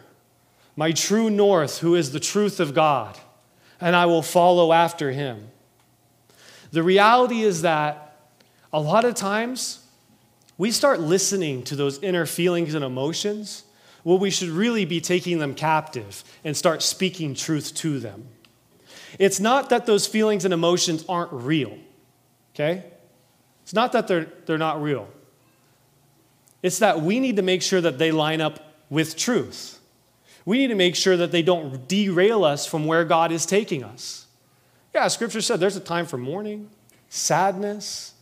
[0.76, 3.18] my true north, who is the truth of God,
[3.80, 5.48] and I will follow after Him.
[6.72, 8.18] The reality is that
[8.72, 9.80] a lot of times
[10.58, 13.64] we start listening to those inner feelings and emotions
[14.04, 18.28] well, we should really be taking them captive and start speaking truth to them.
[19.18, 21.78] It's not that those feelings and emotions aren't real,
[22.54, 22.84] okay?
[23.64, 25.08] It's not that they're, they're not real.
[26.62, 29.80] It's that we need to make sure that they line up with truth.
[30.44, 33.82] We need to make sure that they don't derail us from where God is taking
[33.82, 34.26] us.
[34.94, 36.70] Yeah, Scripture said there's a time for mourning,
[37.08, 38.14] sadness.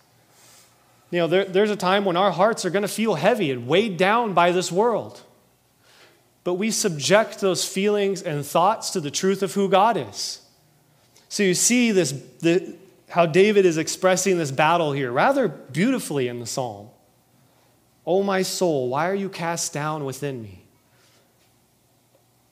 [1.11, 3.66] You know, there, there's a time when our hearts are going to feel heavy and
[3.66, 5.20] weighed down by this world
[6.45, 10.40] but we subject those feelings and thoughts to the truth of who God is.
[11.28, 12.74] So you see this, the,
[13.12, 16.88] how David is expressing this battle here rather beautifully in the psalm.
[18.06, 20.64] Oh, my soul, why are you cast down within me?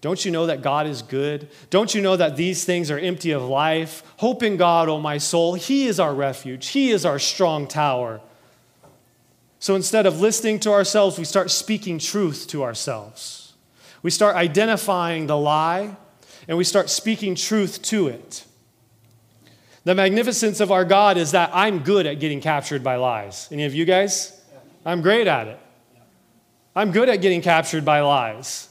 [0.03, 1.49] Don't you know that God is good?
[1.71, 4.03] Don't you know that these things are empty of life?
[4.19, 5.55] Hope in God, O oh my soul.
[5.55, 8.21] He is our refuge, He is our strong tower.
[9.61, 13.55] So instead of listening to ourselves, we start speaking truth to ourselves.
[14.03, 15.97] We start identifying the lie
[16.49, 18.45] and we start speaking truth to it.
[19.85, 23.49] The magnificence of our God is that I'm good at getting captured by lies.
[23.51, 24.39] Any of you guys?
[24.85, 25.59] I'm great at it.
[26.77, 28.69] I'm good at getting captured by lies.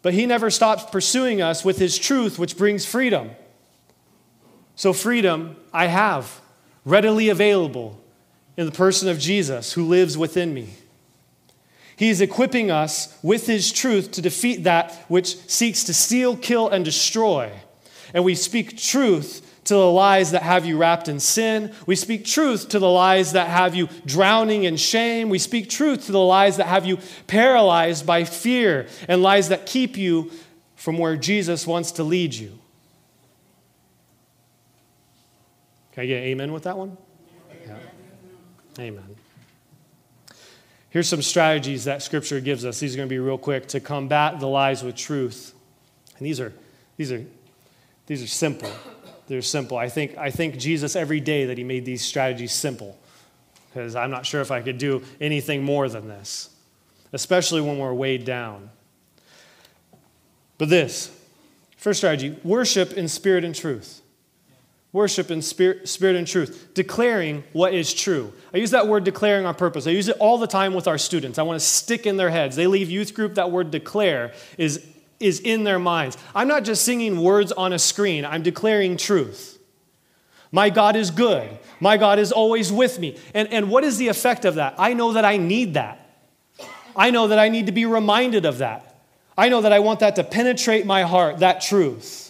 [0.00, 3.30] But He never stops pursuing us with His truth, which brings freedom.
[4.76, 6.40] So, freedom I have
[6.84, 8.00] readily available
[8.56, 10.68] in the person of Jesus who lives within me.
[11.96, 16.68] He is equipping us with His truth to defeat that which seeks to steal, kill,
[16.68, 17.50] and destroy.
[18.14, 21.72] And we speak truth to the lies that have you wrapped in sin.
[21.86, 25.28] We speak truth to the lies that have you drowning in shame.
[25.28, 29.66] We speak truth to the lies that have you paralyzed by fear and lies that
[29.66, 30.30] keep you
[30.74, 32.58] from where Jesus wants to lead you.
[35.92, 36.96] Can I get amen with that one?
[37.66, 37.76] Yeah.
[38.78, 39.16] Amen.
[40.90, 42.80] Here's some strategies that Scripture gives us.
[42.80, 45.52] These are going to be real quick to combat the lies with truth.
[46.16, 46.54] And these are,
[46.96, 47.24] these are,
[48.06, 48.70] these are simple.
[49.28, 49.76] They're simple.
[49.76, 52.98] I think, I think Jesus every day that he made these strategies simple
[53.68, 56.48] because I'm not sure if I could do anything more than this,
[57.12, 58.70] especially when we're weighed down.
[60.56, 61.14] But this
[61.76, 64.00] first strategy worship in spirit and truth.
[64.92, 68.32] worship in spirit, spirit and truth, declaring what is true.
[68.54, 69.86] I use that word declaring on purpose.
[69.86, 71.38] I use it all the time with our students.
[71.38, 72.56] I want to stick in their heads.
[72.56, 74.86] They leave youth group, that word declare is,
[75.20, 76.16] is in their minds.
[76.34, 79.58] I'm not just singing words on a screen, I'm declaring truth.
[80.50, 81.58] My God is good.
[81.78, 83.18] My God is always with me.
[83.34, 84.74] And, and what is the effect of that?
[84.78, 86.08] I know that I need that.
[86.96, 89.02] I know that I need to be reminded of that.
[89.36, 92.27] I know that I want that to penetrate my heart, that truth.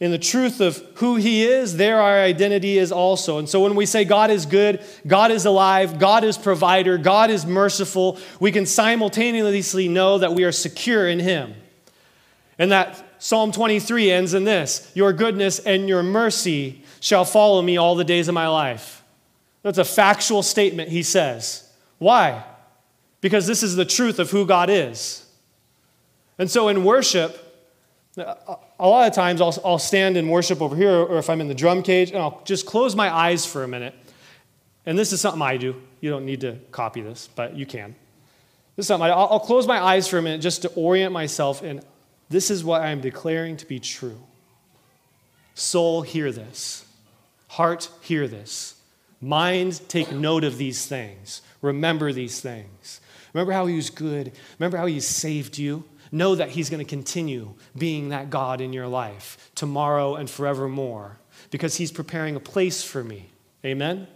[0.00, 3.38] In the truth of who He is, there our identity is also.
[3.38, 7.30] And so when we say God is good, God is alive, God is provider, God
[7.30, 11.54] is merciful, we can simultaneously know that we are secure in Him.
[12.58, 17.76] And that Psalm 23 ends in this Your goodness and your mercy shall follow me
[17.76, 19.04] all the days of my life.
[19.62, 21.70] That's a factual statement, he says.
[21.98, 22.44] Why?
[23.20, 25.26] Because this is the truth of who God is.
[26.38, 27.49] And so in worship,
[28.16, 28.58] a
[28.88, 31.54] lot of times I'll, I'll stand and worship over here, or if I'm in the
[31.54, 33.94] drum cage, and I'll just close my eyes for a minute.
[34.86, 35.80] And this is something I do.
[36.00, 37.94] You don't need to copy this, but you can.
[38.76, 41.12] This is something I, I'll, I'll close my eyes for a minute just to orient
[41.12, 41.84] myself, and
[42.28, 44.20] this is what I am declaring to be true.
[45.54, 46.84] Soul, hear this.
[47.48, 48.76] Heart, hear this.
[49.20, 51.42] Mind, take note of these things.
[51.60, 53.00] Remember these things.
[53.34, 54.32] Remember how he was good.
[54.58, 55.84] Remember how he saved you.
[56.12, 61.18] Know that He's going to continue being that God in your life tomorrow and forevermore
[61.50, 63.30] because He's preparing a place for me.
[63.64, 64.06] Amen?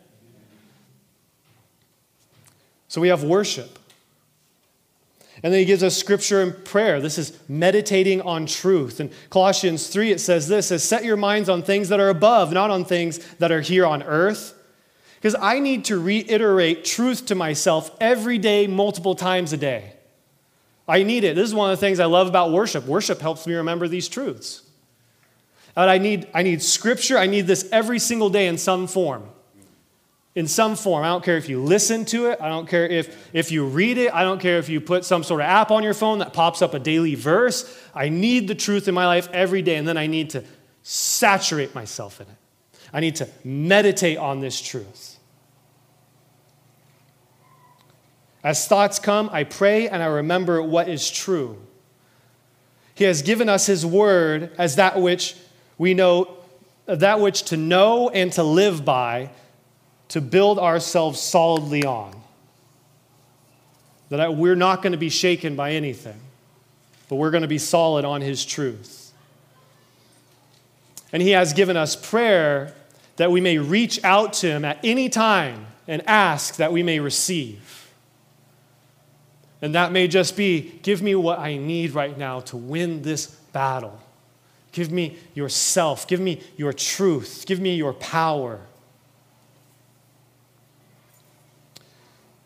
[2.89, 3.79] So we have worship.
[5.43, 7.01] And then he gives us scripture and prayer.
[7.01, 9.01] This is meditating on truth.
[9.01, 12.53] In Colossians 3, it says this says, Set your minds on things that are above,
[12.53, 14.55] not on things that are here on earth.
[15.17, 19.94] Because I need to reiterate truth to myself every day, multiple times a day.
[20.87, 21.35] I need it.
[21.35, 22.87] This is one of the things I love about worship.
[22.87, 24.63] Worship helps me remember these truths.
[25.77, 27.19] And I need, I need scripture.
[27.19, 29.25] I need this every single day in some form.
[30.35, 31.05] In some form.
[31.05, 32.41] I don't care if you listen to it.
[32.41, 34.13] I don't care if, if you read it.
[34.13, 36.61] I don't care if you put some sort of app on your phone that pops
[36.61, 37.81] up a daily verse.
[37.95, 40.45] I need the truth in my life every day, and then I need to
[40.83, 42.37] saturate myself in it.
[42.93, 45.14] I need to meditate on this truth.
[48.45, 51.57] As thoughts come, I pray and I remember what is true.
[52.95, 55.35] He has given us His word as that which
[55.79, 56.37] we know,
[56.85, 59.31] that which to know and to live by,
[60.09, 62.15] to build ourselves solidly on.
[64.11, 66.21] That we're not going to be shaken by anything,
[67.09, 69.13] but we're going to be solid on His truth.
[71.13, 72.75] And He has given us prayer
[73.17, 77.01] that we may reach out to Him at any time and ask that we may
[77.01, 77.84] receive.
[79.63, 83.27] And that may just be give me what I need right now to win this
[83.27, 83.99] battle.
[84.73, 86.07] Give me yourself.
[86.09, 87.45] Give me your truth.
[87.47, 88.61] Give me your power.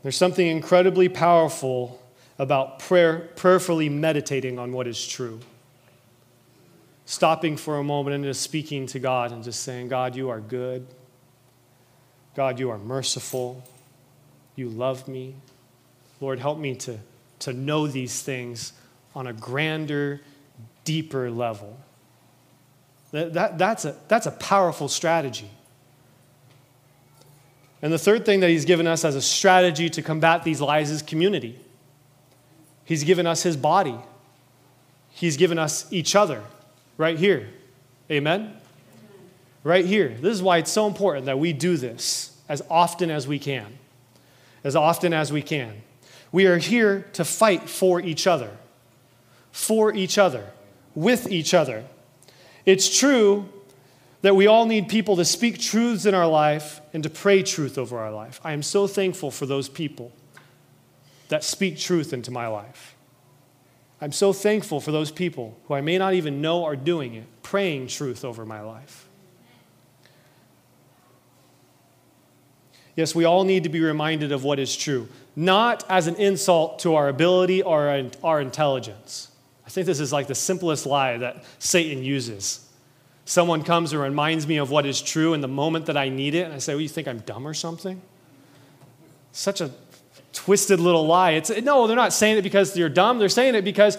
[0.02, 2.00] There's something incredibly powerful
[2.38, 5.40] about prayer, prayerfully meditating on what is true.
[7.04, 10.40] Stopping for a moment and just speaking to God and just saying, God, you are
[10.40, 10.86] good.
[12.36, 13.64] God, you are merciful.
[14.54, 15.34] You love me.
[16.21, 16.99] Lord, help me to,
[17.41, 18.73] to know these things
[19.14, 20.21] on a grander,
[20.85, 21.79] deeper level.
[23.12, 25.51] That, that, that's, a, that's a powerful strategy.
[27.81, 30.91] And the third thing that he's given us as a strategy to combat these lies
[30.91, 31.59] is community.
[32.85, 33.97] He's given us his body,
[35.11, 36.43] he's given us each other
[36.97, 37.49] right here.
[38.11, 38.55] Amen?
[39.62, 40.16] Right here.
[40.21, 43.79] This is why it's so important that we do this as often as we can.
[44.64, 45.83] As often as we can.
[46.33, 48.51] We are here to fight for each other,
[49.51, 50.51] for each other,
[50.95, 51.85] with each other.
[52.66, 53.49] It's true
[54.22, 57.79] that we all need people to speak truths in our life and to pray truth
[57.79, 58.41] over our life.
[58.45, 60.12] I am so thankful for those people
[61.29, 62.95] that speak truth into my life.
[64.01, 67.24] I'm so thankful for those people who I may not even know are doing it,
[67.43, 69.09] praying truth over my life.
[72.97, 75.09] Yes, we all need to be reminded of what is true,
[75.39, 79.30] not as an insult to our ability or our intelligence.
[79.64, 82.68] I think this is like the simplest lie that Satan uses.
[83.24, 86.34] Someone comes and reminds me of what is true in the moment that I need
[86.34, 88.03] it, and I say, Well, you think I'm dumb or something?
[89.30, 89.70] Such a
[90.32, 91.32] twisted little lie.
[91.32, 93.20] It's, no, they're not saying it because you're dumb.
[93.20, 93.97] They're saying it because,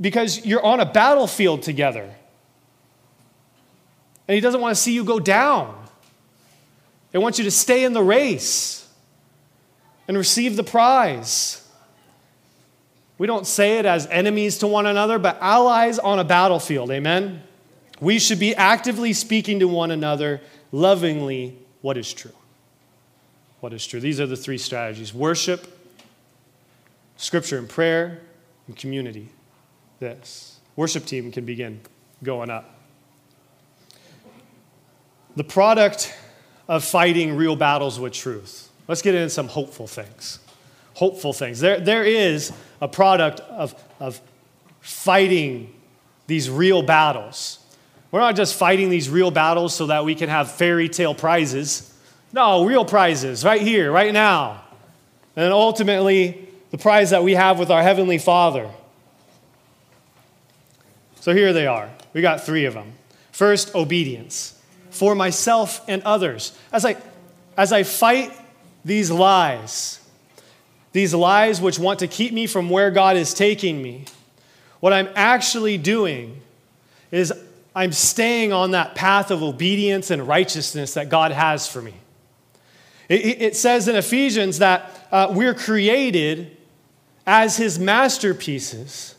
[0.00, 2.12] because you're on a battlefield together.
[4.26, 5.86] And he doesn't want to see you go down.
[7.12, 8.79] They want you to stay in the race
[10.10, 11.64] and receive the prize.
[13.16, 16.90] we don't say it as enemies to one another, but allies on a battlefield.
[16.90, 17.44] Amen?
[18.00, 20.40] We should be actively speaking to one another,
[20.72, 22.32] lovingly, what is true.
[23.60, 24.00] What is true.
[24.00, 25.78] These are the three strategies worship,
[27.16, 28.20] scripture and prayer,
[28.66, 29.28] and community.
[30.00, 30.58] This.
[30.74, 31.82] Worship team can begin
[32.24, 32.80] going up.
[35.36, 36.12] The product
[36.66, 38.69] of fighting real battles with truth.
[38.90, 40.40] Let's get into some hopeful things.
[40.94, 41.60] Hopeful things.
[41.60, 44.20] There, there is a product of, of
[44.80, 45.72] fighting
[46.26, 47.60] these real battles.
[48.10, 51.96] We're not just fighting these real battles so that we can have fairy tale prizes.
[52.32, 54.64] No, real prizes right here, right now.
[55.36, 58.68] And ultimately, the prize that we have with our Heavenly Father.
[61.20, 61.90] So here they are.
[62.12, 62.94] We got three of them.
[63.30, 64.60] First, obedience
[64.90, 66.58] for myself and others.
[66.72, 66.96] As I,
[67.56, 68.32] as I fight
[68.84, 70.00] these lies,
[70.92, 74.04] these lies which want to keep me from where God is taking me,
[74.80, 76.40] what I'm actually doing
[77.10, 77.32] is
[77.74, 81.94] I'm staying on that path of obedience and righteousness that God has for me.
[83.08, 86.56] It, it says in Ephesians that uh, we're created
[87.26, 89.14] as his masterpieces,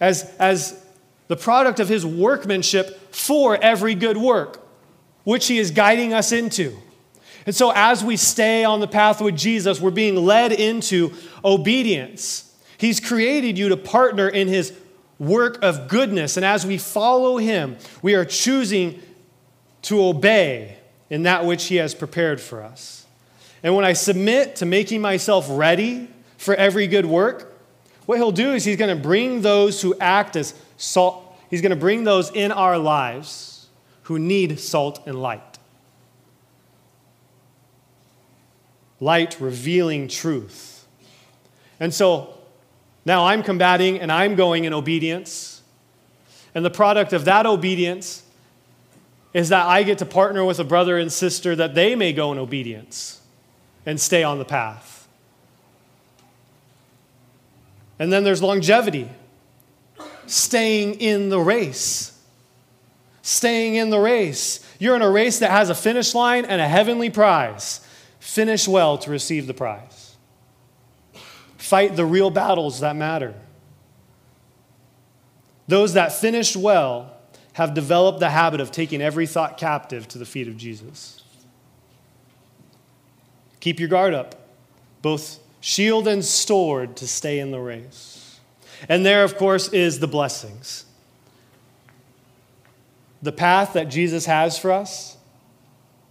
[0.00, 0.82] as, as
[1.28, 4.60] the product of his workmanship for every good work,
[5.24, 6.76] which he is guiding us into.
[7.46, 11.12] And so, as we stay on the path with Jesus, we're being led into
[11.44, 12.52] obedience.
[12.76, 14.72] He's created you to partner in his
[15.18, 16.36] work of goodness.
[16.36, 19.00] And as we follow him, we are choosing
[19.82, 20.76] to obey
[21.08, 23.06] in that which he has prepared for us.
[23.62, 27.54] And when I submit to making myself ready for every good work,
[28.06, 31.70] what he'll do is he's going to bring those who act as salt, he's going
[31.70, 33.68] to bring those in our lives
[34.02, 35.55] who need salt and light.
[39.00, 40.86] Light revealing truth.
[41.78, 42.38] And so
[43.04, 45.62] now I'm combating and I'm going in obedience.
[46.54, 48.22] And the product of that obedience
[49.34, 52.32] is that I get to partner with a brother and sister that they may go
[52.32, 53.20] in obedience
[53.84, 55.06] and stay on the path.
[57.98, 59.08] And then there's longevity,
[60.26, 62.18] staying in the race.
[63.22, 64.60] Staying in the race.
[64.78, 67.85] You're in a race that has a finish line and a heavenly prize.
[68.26, 70.16] Finish well to receive the prize.
[71.56, 73.34] Fight the real battles that matter.
[75.68, 77.16] Those that finish well
[77.52, 81.22] have developed the habit of taking every thought captive to the feet of Jesus.
[83.60, 84.34] Keep your guard up,
[85.02, 88.40] both shield and sword, to stay in the race.
[88.88, 90.84] And there, of course, is the blessings.
[93.22, 95.16] The path that Jesus has for us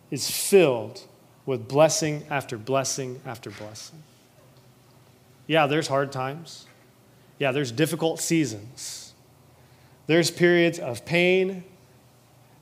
[0.09, 1.03] is filled
[1.46, 4.02] with blessing after blessing after blessing.
[5.48, 6.66] Yeah, there's hard times.
[7.38, 9.14] Yeah, there's difficult seasons.
[10.08, 11.64] There's periods of pain,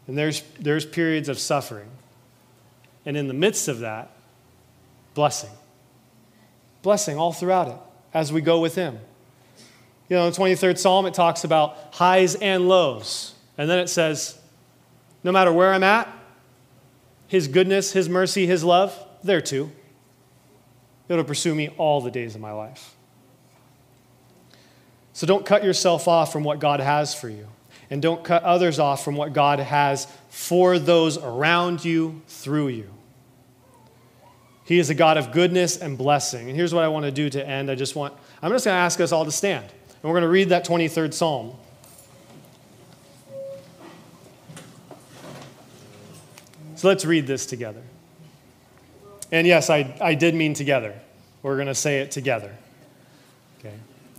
[0.08, 1.90] and there's, there's periods of suffering.
[3.06, 4.12] And in the midst of that,
[5.14, 5.52] blessing.
[6.82, 7.78] Blessing all throughout it
[8.14, 9.00] as we go with Him.
[10.10, 13.34] You know, in the 23rd Psalm, it talks about highs and lows.
[13.58, 14.38] And then it says,
[15.24, 16.08] no matter where I'm at,
[17.34, 19.72] His goodness, His mercy, His love, there too.
[21.10, 22.94] It'll pursue me all the days of my life.
[25.14, 27.48] So don't cut yourself off from what God has for you.
[27.90, 32.94] And don't cut others off from what God has for those around you, through you.
[34.66, 36.50] He is a God of goodness and blessing.
[36.50, 37.72] And here's what I want to do to end.
[37.72, 38.14] I just want,
[38.44, 39.66] I'm just going to ask us all to stand.
[39.66, 41.56] And we're going to read that 23rd Psalm.
[46.84, 47.82] So let's read this together.
[49.32, 50.94] And yes, I, I did mean together.
[51.42, 52.54] We're going to say it together.
[53.60, 53.74] Okay.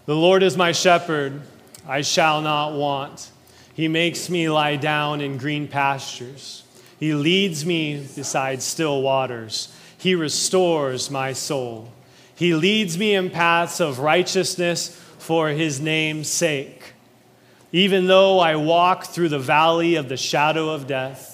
[0.07, 1.43] The Lord is my shepherd,
[1.87, 3.31] I shall not want.
[3.75, 6.65] He makes me lie down in green pastures.
[6.99, 9.71] He leads me beside still waters.
[9.99, 11.93] He restores my soul.
[12.35, 14.89] He leads me in paths of righteousness
[15.19, 16.95] for his name's sake.
[17.73, 21.34] Even though I walk through the valley of the shadow of death,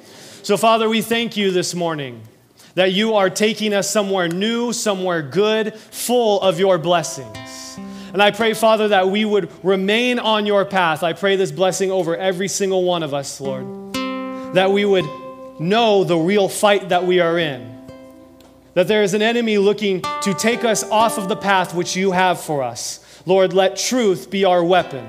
[0.43, 2.19] So, Father, we thank you this morning
[2.73, 7.77] that you are taking us somewhere new, somewhere good, full of your blessings.
[8.11, 11.03] And I pray, Father, that we would remain on your path.
[11.03, 13.93] I pray this blessing over every single one of us, Lord.
[14.55, 15.05] That we would
[15.59, 17.77] know the real fight that we are in.
[18.73, 22.13] That there is an enemy looking to take us off of the path which you
[22.13, 23.05] have for us.
[23.27, 25.07] Lord, let truth be our weapon.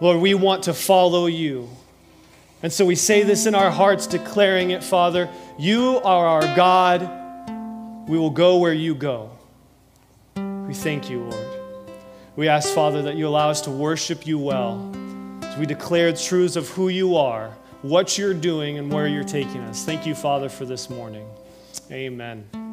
[0.00, 1.68] Lord, we want to follow you.
[2.64, 8.08] And so we say this in our hearts, declaring it, Father, you are our God.
[8.08, 9.32] We will go where you go.
[10.34, 11.60] We thank you, Lord.
[12.36, 14.90] We ask, Father, that you allow us to worship you well
[15.42, 17.50] as we declare the truths of who you are,
[17.82, 19.84] what you're doing, and where you're taking us.
[19.84, 21.28] Thank you, Father, for this morning.
[21.92, 22.63] Amen.